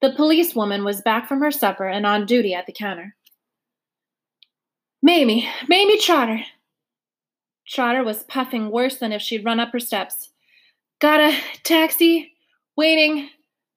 The 0.03 0.13
policewoman 0.13 0.85
was 0.85 1.01
back 1.01 1.27
from 1.27 1.41
her 1.41 1.51
supper 1.51 1.89
and 1.89 2.05
on 2.05 2.27
duty 2.27 2.53
at 2.53 2.67
the 2.67 2.73
counter. 2.73 3.16
Mamie, 5.03 5.49
Mamie 5.69 6.01
Trotter. 6.01 6.41
Trotter 7.69 8.03
was 8.03 8.25
puffing 8.25 8.71
worse 8.71 8.97
than 8.97 9.13
if 9.13 9.21
she'd 9.21 9.45
run 9.45 9.61
up 9.61 9.73
her 9.73 9.81
steps. 9.81 10.31
Got 11.01 11.21
a 11.21 11.39
taxi, 11.65 12.33
waiting, 12.77 13.29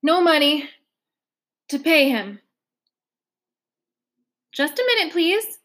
no 0.01 0.21
money 0.21 0.69
to 1.69 1.79
pay 1.79 2.09
him. 2.09 2.39
Just 4.53 4.79
a 4.79 4.85
minute, 4.95 5.11
please. 5.11 5.59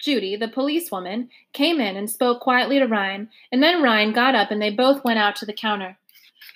Judy, 0.00 0.36
the 0.36 0.48
policewoman, 0.48 1.28
came 1.52 1.80
in 1.80 1.96
and 1.96 2.08
spoke 2.08 2.40
quietly 2.40 2.78
to 2.78 2.86
Ryan, 2.86 3.28
and 3.50 3.62
then 3.62 3.82
Ryan 3.82 4.12
got 4.12 4.34
up 4.34 4.50
and 4.50 4.62
they 4.62 4.70
both 4.70 5.04
went 5.04 5.18
out 5.18 5.36
to 5.36 5.46
the 5.46 5.52
counter. 5.52 5.98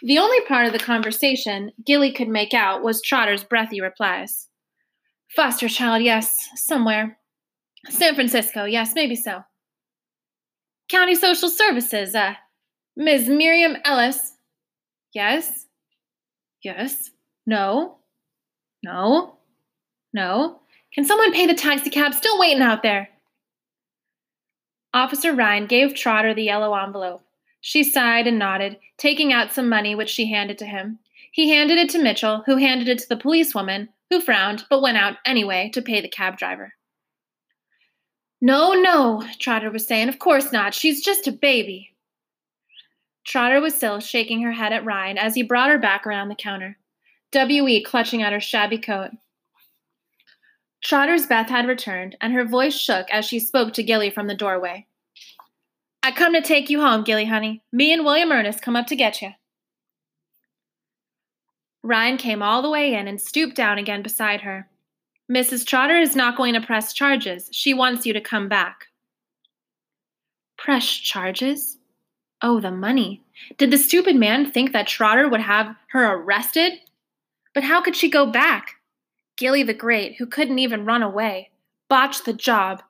The 0.02 0.18
only 0.18 0.40
part 0.42 0.66
of 0.66 0.72
the 0.72 0.78
conversation 0.78 1.72
Gilly 1.84 2.12
could 2.12 2.28
make 2.28 2.54
out 2.54 2.82
was 2.82 3.02
Trotter's 3.02 3.44
breathy 3.44 3.80
replies. 3.80 4.48
Foster 5.34 5.68
child, 5.68 6.02
yes, 6.02 6.34
somewhere. 6.54 7.18
San 7.90 8.14
Francisco, 8.14 8.64
yes, 8.64 8.94
maybe 8.94 9.16
so. 9.16 9.44
County 10.88 11.14
Social 11.14 11.48
Services, 11.48 12.14
uh, 12.14 12.34
Ms. 12.96 13.28
Miriam 13.28 13.76
Ellis. 13.84 14.34
Yes? 15.14 15.66
Yes? 16.62 17.10
No? 17.46 17.98
No? 18.82 19.36
No? 20.12 20.60
Can 20.94 21.04
someone 21.04 21.32
pay 21.32 21.46
the 21.46 21.54
taxi 21.54 21.90
cab? 21.90 22.14
Still 22.14 22.38
waiting 22.38 22.62
out 22.62 22.82
there. 22.82 23.08
Officer 24.94 25.32
Ryan 25.32 25.66
gave 25.66 25.94
Trotter 25.94 26.34
the 26.34 26.44
yellow 26.44 26.74
envelope. 26.74 27.22
She 27.62 27.82
sighed 27.82 28.26
and 28.26 28.38
nodded, 28.38 28.78
taking 28.98 29.32
out 29.32 29.54
some 29.54 29.68
money 29.68 29.94
which 29.94 30.10
she 30.10 30.30
handed 30.30 30.58
to 30.58 30.66
him. 30.66 30.98
He 31.30 31.48
handed 31.48 31.78
it 31.78 31.88
to 31.90 32.02
Mitchell, 32.02 32.42
who 32.44 32.56
handed 32.56 32.88
it 32.88 32.98
to 32.98 33.08
the 33.08 33.16
policewoman, 33.16 33.88
who 34.10 34.20
frowned 34.20 34.64
but 34.68 34.82
went 34.82 34.98
out 34.98 35.16
anyway 35.24 35.70
to 35.72 35.80
pay 35.80 36.02
the 36.02 36.08
cab 36.08 36.36
driver. 36.36 36.74
No, 38.44 38.72
no, 38.72 39.22
Trotter 39.38 39.70
was 39.70 39.86
saying. 39.86 40.08
Of 40.08 40.18
course 40.18 40.50
not. 40.50 40.74
She's 40.74 41.00
just 41.00 41.28
a 41.28 41.32
baby. 41.32 41.94
Trotter 43.24 43.60
was 43.60 43.76
still 43.76 44.00
shaking 44.00 44.42
her 44.42 44.50
head 44.50 44.72
at 44.72 44.84
Ryan 44.84 45.16
as 45.16 45.36
he 45.36 45.44
brought 45.44 45.70
her 45.70 45.78
back 45.78 46.04
around 46.04 46.28
the 46.28 46.34
counter, 46.34 46.76
W.E. 47.30 47.84
clutching 47.84 48.20
at 48.20 48.32
her 48.32 48.40
shabby 48.40 48.78
coat. 48.78 49.12
Trotter's 50.82 51.26
Beth 51.26 51.48
had 51.48 51.68
returned, 51.68 52.16
and 52.20 52.32
her 52.32 52.44
voice 52.44 52.74
shook 52.74 53.08
as 53.12 53.24
she 53.24 53.38
spoke 53.38 53.72
to 53.74 53.84
Gilly 53.84 54.10
from 54.10 54.26
the 54.26 54.34
doorway. 54.34 54.88
I 56.02 56.10
come 56.10 56.32
to 56.32 56.42
take 56.42 56.68
you 56.68 56.80
home, 56.80 57.04
Gilly, 57.04 57.26
honey. 57.26 57.62
Me 57.72 57.92
and 57.92 58.04
William 58.04 58.32
Ernest 58.32 58.60
come 58.60 58.74
up 58.74 58.88
to 58.88 58.96
get 58.96 59.22
you. 59.22 59.30
Ryan 61.84 62.16
came 62.16 62.42
all 62.42 62.60
the 62.60 62.70
way 62.70 62.92
in 62.92 63.06
and 63.06 63.20
stooped 63.20 63.54
down 63.54 63.78
again 63.78 64.02
beside 64.02 64.40
her. 64.40 64.68
Mrs. 65.30 65.66
Trotter 65.66 65.98
is 65.98 66.16
not 66.16 66.36
going 66.36 66.54
to 66.54 66.60
press 66.60 66.92
charges. 66.92 67.48
She 67.52 67.74
wants 67.74 68.04
you 68.06 68.12
to 68.12 68.20
come 68.20 68.48
back. 68.48 68.86
Press 70.58 70.86
charges? 70.86 71.78
Oh, 72.42 72.60
the 72.60 72.70
money. 72.70 73.22
Did 73.56 73.70
the 73.70 73.78
stupid 73.78 74.16
man 74.16 74.50
think 74.50 74.72
that 74.72 74.86
Trotter 74.86 75.28
would 75.28 75.40
have 75.40 75.74
her 75.90 76.12
arrested? 76.12 76.72
But 77.54 77.64
how 77.64 77.80
could 77.80 77.96
she 77.96 78.10
go 78.10 78.26
back? 78.26 78.76
Gilly 79.36 79.62
the 79.62 79.74
Great, 79.74 80.16
who 80.18 80.26
couldn't 80.26 80.58
even 80.58 80.84
run 80.84 81.02
away, 81.02 81.50
botched 81.88 82.24
the 82.24 82.32
job. 82.32 82.82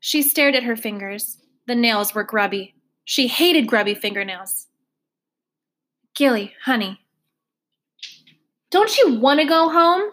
She 0.00 0.22
stared 0.22 0.54
at 0.54 0.62
her 0.62 0.76
fingers. 0.76 1.38
The 1.66 1.74
nails 1.74 2.14
were 2.14 2.24
grubby. 2.24 2.74
She 3.04 3.26
hated 3.26 3.66
grubby 3.66 3.94
fingernails. 3.94 4.66
Gilly, 6.14 6.54
honey. 6.64 7.00
Don't 8.70 8.96
you 8.98 9.18
want 9.18 9.40
to 9.40 9.46
go 9.46 9.68
home? 9.68 10.10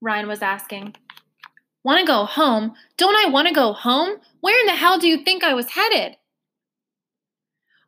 Ryan 0.00 0.28
was 0.28 0.42
asking. 0.42 0.94
Want 1.84 2.00
to 2.00 2.06
go 2.06 2.24
home? 2.24 2.74
Don't 2.96 3.16
I 3.16 3.30
want 3.30 3.48
to 3.48 3.54
go 3.54 3.72
home? 3.72 4.18
Where 4.40 4.60
in 4.60 4.66
the 4.66 4.74
hell 4.74 4.98
do 4.98 5.08
you 5.08 5.24
think 5.24 5.42
I 5.42 5.54
was 5.54 5.70
headed? 5.70 6.16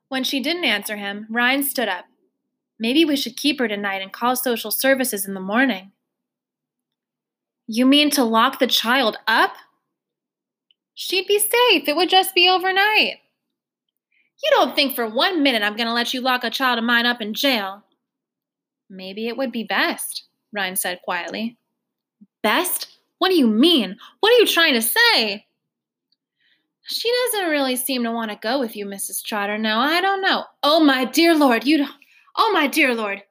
When 0.08 0.24
she 0.24 0.40
didn't 0.40 0.64
answer 0.64 0.96
him, 0.96 1.26
Ryan 1.30 1.62
stood 1.62 1.88
up. 1.88 2.06
Maybe 2.78 3.04
we 3.04 3.16
should 3.16 3.36
keep 3.36 3.58
her 3.58 3.68
tonight 3.68 4.02
and 4.02 4.12
call 4.12 4.34
social 4.36 4.70
services 4.70 5.26
in 5.26 5.34
the 5.34 5.40
morning. 5.40 5.92
You 7.66 7.86
mean 7.86 8.10
to 8.10 8.24
lock 8.24 8.58
the 8.58 8.66
child 8.66 9.18
up? 9.28 9.52
She'd 10.94 11.28
be 11.28 11.38
safe. 11.38 11.86
It 11.86 11.94
would 11.94 12.10
just 12.10 12.34
be 12.34 12.48
overnight. 12.48 13.18
You 14.42 14.50
don't 14.50 14.74
think 14.74 14.94
for 14.94 15.06
one 15.06 15.42
minute 15.42 15.62
I'm 15.62 15.76
going 15.76 15.86
to 15.86 15.92
let 15.92 16.12
you 16.12 16.20
lock 16.20 16.42
a 16.42 16.50
child 16.50 16.78
of 16.78 16.84
mine 16.84 17.06
up 17.06 17.20
in 17.20 17.34
jail. 17.34 17.84
Maybe 18.88 19.28
it 19.28 19.36
would 19.36 19.52
be 19.52 19.62
best, 19.62 20.24
Ryan 20.52 20.74
said 20.74 21.00
quietly. 21.04 21.58
Best? 22.42 22.88
What 23.18 23.28
do 23.28 23.36
you 23.36 23.46
mean? 23.46 23.96
What 24.20 24.32
are 24.32 24.38
you 24.38 24.46
trying 24.46 24.74
to 24.74 24.82
say? 24.82 25.46
She 26.82 27.12
doesn't 27.24 27.50
really 27.50 27.76
seem 27.76 28.02
to 28.04 28.10
want 28.10 28.30
to 28.30 28.36
go 28.36 28.58
with 28.58 28.74
you, 28.74 28.86
Mrs. 28.86 29.22
Trotter. 29.22 29.58
Now, 29.58 29.80
I 29.80 30.00
don't 30.00 30.22
know. 30.22 30.44
Oh, 30.62 30.80
my 30.80 31.04
dear 31.04 31.36
Lord, 31.36 31.64
you 31.64 31.78
don't. 31.78 31.90
Oh, 32.36 32.50
my 32.52 32.66
dear 32.66 32.94
Lord. 32.94 33.22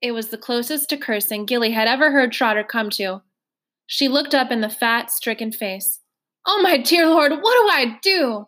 It 0.00 0.12
was 0.12 0.28
the 0.28 0.38
closest 0.38 0.88
to 0.90 0.96
cursing 0.96 1.44
Gilly 1.44 1.70
had 1.70 1.88
ever 1.88 2.10
heard 2.10 2.32
Trotter 2.32 2.64
come 2.64 2.90
to. 2.90 3.22
She 3.86 4.08
looked 4.08 4.34
up 4.34 4.50
in 4.50 4.60
the 4.60 4.68
fat, 4.68 5.10
stricken 5.10 5.52
face. 5.52 6.00
Oh, 6.46 6.60
my 6.62 6.78
dear 6.78 7.08
Lord, 7.08 7.32
what 7.32 7.40
do 7.40 7.46
I 7.46 7.98
do? 8.02 8.46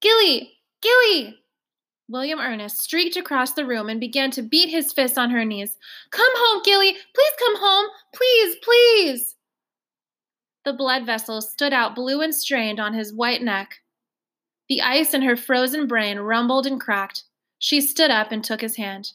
Gilly! 0.00 0.52
Gilly! 0.82 1.38
William 2.08 2.38
Ernest 2.38 2.78
streaked 2.78 3.16
across 3.16 3.52
the 3.52 3.66
room 3.66 3.88
and 3.88 3.98
began 3.98 4.30
to 4.30 4.42
beat 4.42 4.68
his 4.68 4.92
fists 4.92 5.18
on 5.18 5.30
her 5.30 5.44
knees. 5.44 5.76
Come 6.10 6.32
home, 6.36 6.62
Gilly! 6.64 6.92
Please 6.92 7.32
come 7.38 7.56
home! 7.56 7.86
Please, 8.14 8.56
please! 8.62 9.36
The 10.64 10.72
blood 10.72 11.04
vessels 11.04 11.50
stood 11.50 11.72
out 11.72 11.94
blue 11.94 12.20
and 12.20 12.34
strained 12.34 12.78
on 12.78 12.94
his 12.94 13.12
white 13.12 13.42
neck. 13.42 13.80
The 14.68 14.82
ice 14.82 15.14
in 15.14 15.22
her 15.22 15.36
frozen 15.36 15.86
brain 15.86 16.18
rumbled 16.18 16.66
and 16.66 16.80
cracked. 16.80 17.24
She 17.58 17.80
stood 17.80 18.10
up 18.10 18.32
and 18.32 18.42
took 18.42 18.60
his 18.60 18.76
hand. 18.76 19.12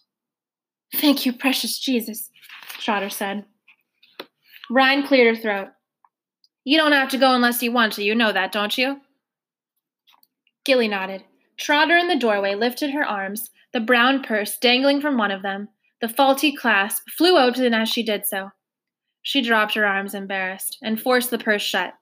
Thank 0.95 1.25
you, 1.25 1.33
precious 1.33 1.79
Jesus, 1.79 2.29
Trotter 2.79 3.09
said. 3.09 3.45
Ryan 4.69 5.05
cleared 5.05 5.35
her 5.35 5.41
throat. 5.41 5.69
You 6.63 6.77
don't 6.77 6.91
have 6.91 7.09
to 7.09 7.17
go 7.17 7.33
unless 7.33 7.63
you 7.63 7.71
want 7.71 7.93
to. 7.93 8.03
You 8.03 8.15
know 8.15 8.31
that, 8.31 8.51
don't 8.51 8.77
you? 8.77 9.01
Gilly 10.63 10.87
nodded. 10.87 11.23
Trotter 11.61 11.95
in 11.95 12.07
the 12.07 12.15
doorway 12.15 12.55
lifted 12.55 12.89
her 12.89 13.05
arms, 13.05 13.51
the 13.71 13.79
brown 13.79 14.23
purse 14.23 14.57
dangling 14.57 14.99
from 14.99 15.15
one 15.15 15.29
of 15.29 15.43
them. 15.43 15.69
The 16.01 16.09
faulty 16.09 16.55
clasp 16.55 17.03
flew 17.15 17.37
open 17.37 17.73
as 17.75 17.87
she 17.87 18.01
did 18.01 18.25
so. 18.25 18.49
She 19.21 19.43
dropped 19.43 19.75
her 19.75 19.85
arms, 19.85 20.15
embarrassed, 20.15 20.79
and 20.81 20.99
forced 20.99 21.29
the 21.29 21.37
purse 21.37 21.61
shut. 21.61 21.93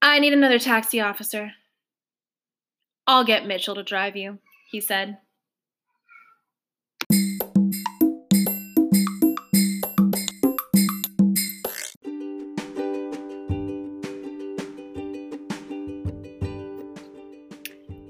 I 0.00 0.18
need 0.18 0.32
another 0.32 0.58
taxi 0.58 0.98
officer. 0.98 1.52
I'll 3.06 3.24
get 3.24 3.46
Mitchell 3.46 3.74
to 3.74 3.82
drive 3.82 4.16
you, 4.16 4.38
he 4.70 4.80
said. 4.80 5.18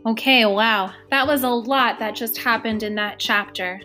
Okay, 0.07 0.47
wow. 0.47 0.93
That 1.11 1.27
was 1.27 1.43
a 1.43 1.49
lot 1.49 1.99
that 1.99 2.15
just 2.15 2.39
happened 2.39 2.85
in 2.85 2.95
that 2.95 3.19
chapter. 3.19 3.81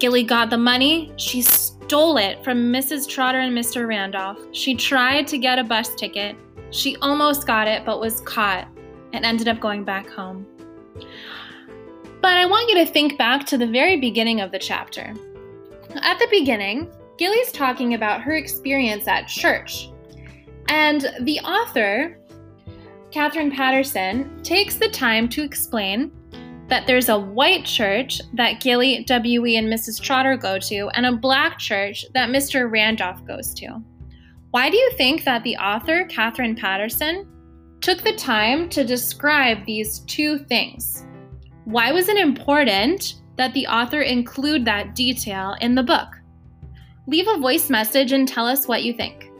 Gilly 0.00 0.24
got 0.24 0.50
the 0.50 0.58
money. 0.58 1.12
She 1.18 1.40
stole 1.40 2.16
it 2.16 2.42
from 2.42 2.72
Mrs. 2.72 3.08
Trotter 3.08 3.38
and 3.38 3.56
Mr. 3.56 3.86
Randolph. 3.86 4.40
She 4.50 4.74
tried 4.74 5.28
to 5.28 5.38
get 5.38 5.60
a 5.60 5.64
bus 5.64 5.94
ticket. 5.94 6.34
She 6.70 6.96
almost 6.96 7.46
got 7.46 7.68
it, 7.68 7.84
but 7.84 8.00
was 8.00 8.22
caught 8.22 8.66
and 9.12 9.24
ended 9.24 9.46
up 9.46 9.60
going 9.60 9.84
back 9.84 10.10
home. 10.10 10.44
But 12.20 12.32
I 12.32 12.46
want 12.46 12.68
you 12.68 12.84
to 12.84 12.90
think 12.90 13.16
back 13.16 13.46
to 13.46 13.56
the 13.56 13.68
very 13.68 14.00
beginning 14.00 14.40
of 14.40 14.50
the 14.50 14.58
chapter. 14.58 15.14
At 15.94 16.18
the 16.18 16.26
beginning, 16.28 16.90
Gilly's 17.18 17.52
talking 17.52 17.94
about 17.94 18.20
her 18.22 18.32
experience 18.32 19.06
at 19.06 19.28
church. 19.28 19.90
And 20.68 21.08
the 21.20 21.38
author 21.40 22.18
Katherine 23.14 23.52
Paterson, 23.52 24.42
takes 24.42 24.74
the 24.74 24.88
time 24.88 25.28
to 25.28 25.44
explain 25.44 26.10
that 26.66 26.84
there's 26.88 27.08
a 27.08 27.16
white 27.16 27.64
church 27.64 28.20
that 28.32 28.60
Gilly, 28.60 29.04
W.E., 29.04 29.56
and 29.56 29.72
Mrs. 29.72 30.02
Trotter 30.02 30.36
go 30.36 30.58
to, 30.58 30.88
and 30.94 31.06
a 31.06 31.12
black 31.12 31.60
church 31.60 32.04
that 32.14 32.30
Mr. 32.30 32.68
Randolph 32.68 33.24
goes 33.24 33.54
to. 33.54 33.80
Why 34.50 34.68
do 34.68 34.76
you 34.76 34.90
think 34.96 35.22
that 35.22 35.44
the 35.44 35.56
author, 35.58 36.06
Katherine 36.06 36.56
Paterson, 36.56 37.28
took 37.80 38.02
the 38.02 38.16
time 38.16 38.68
to 38.70 38.82
describe 38.82 39.64
these 39.64 40.00
two 40.00 40.40
things? 40.46 41.06
Why 41.66 41.92
was 41.92 42.08
it 42.08 42.16
important 42.16 43.22
that 43.36 43.54
the 43.54 43.68
author 43.68 44.00
include 44.00 44.64
that 44.64 44.96
detail 44.96 45.54
in 45.60 45.76
the 45.76 45.84
book? 45.84 46.08
Leave 47.06 47.28
a 47.28 47.38
voice 47.38 47.70
message 47.70 48.10
and 48.10 48.26
tell 48.26 48.48
us 48.48 48.66
what 48.66 48.82
you 48.82 48.92
think. 48.92 49.30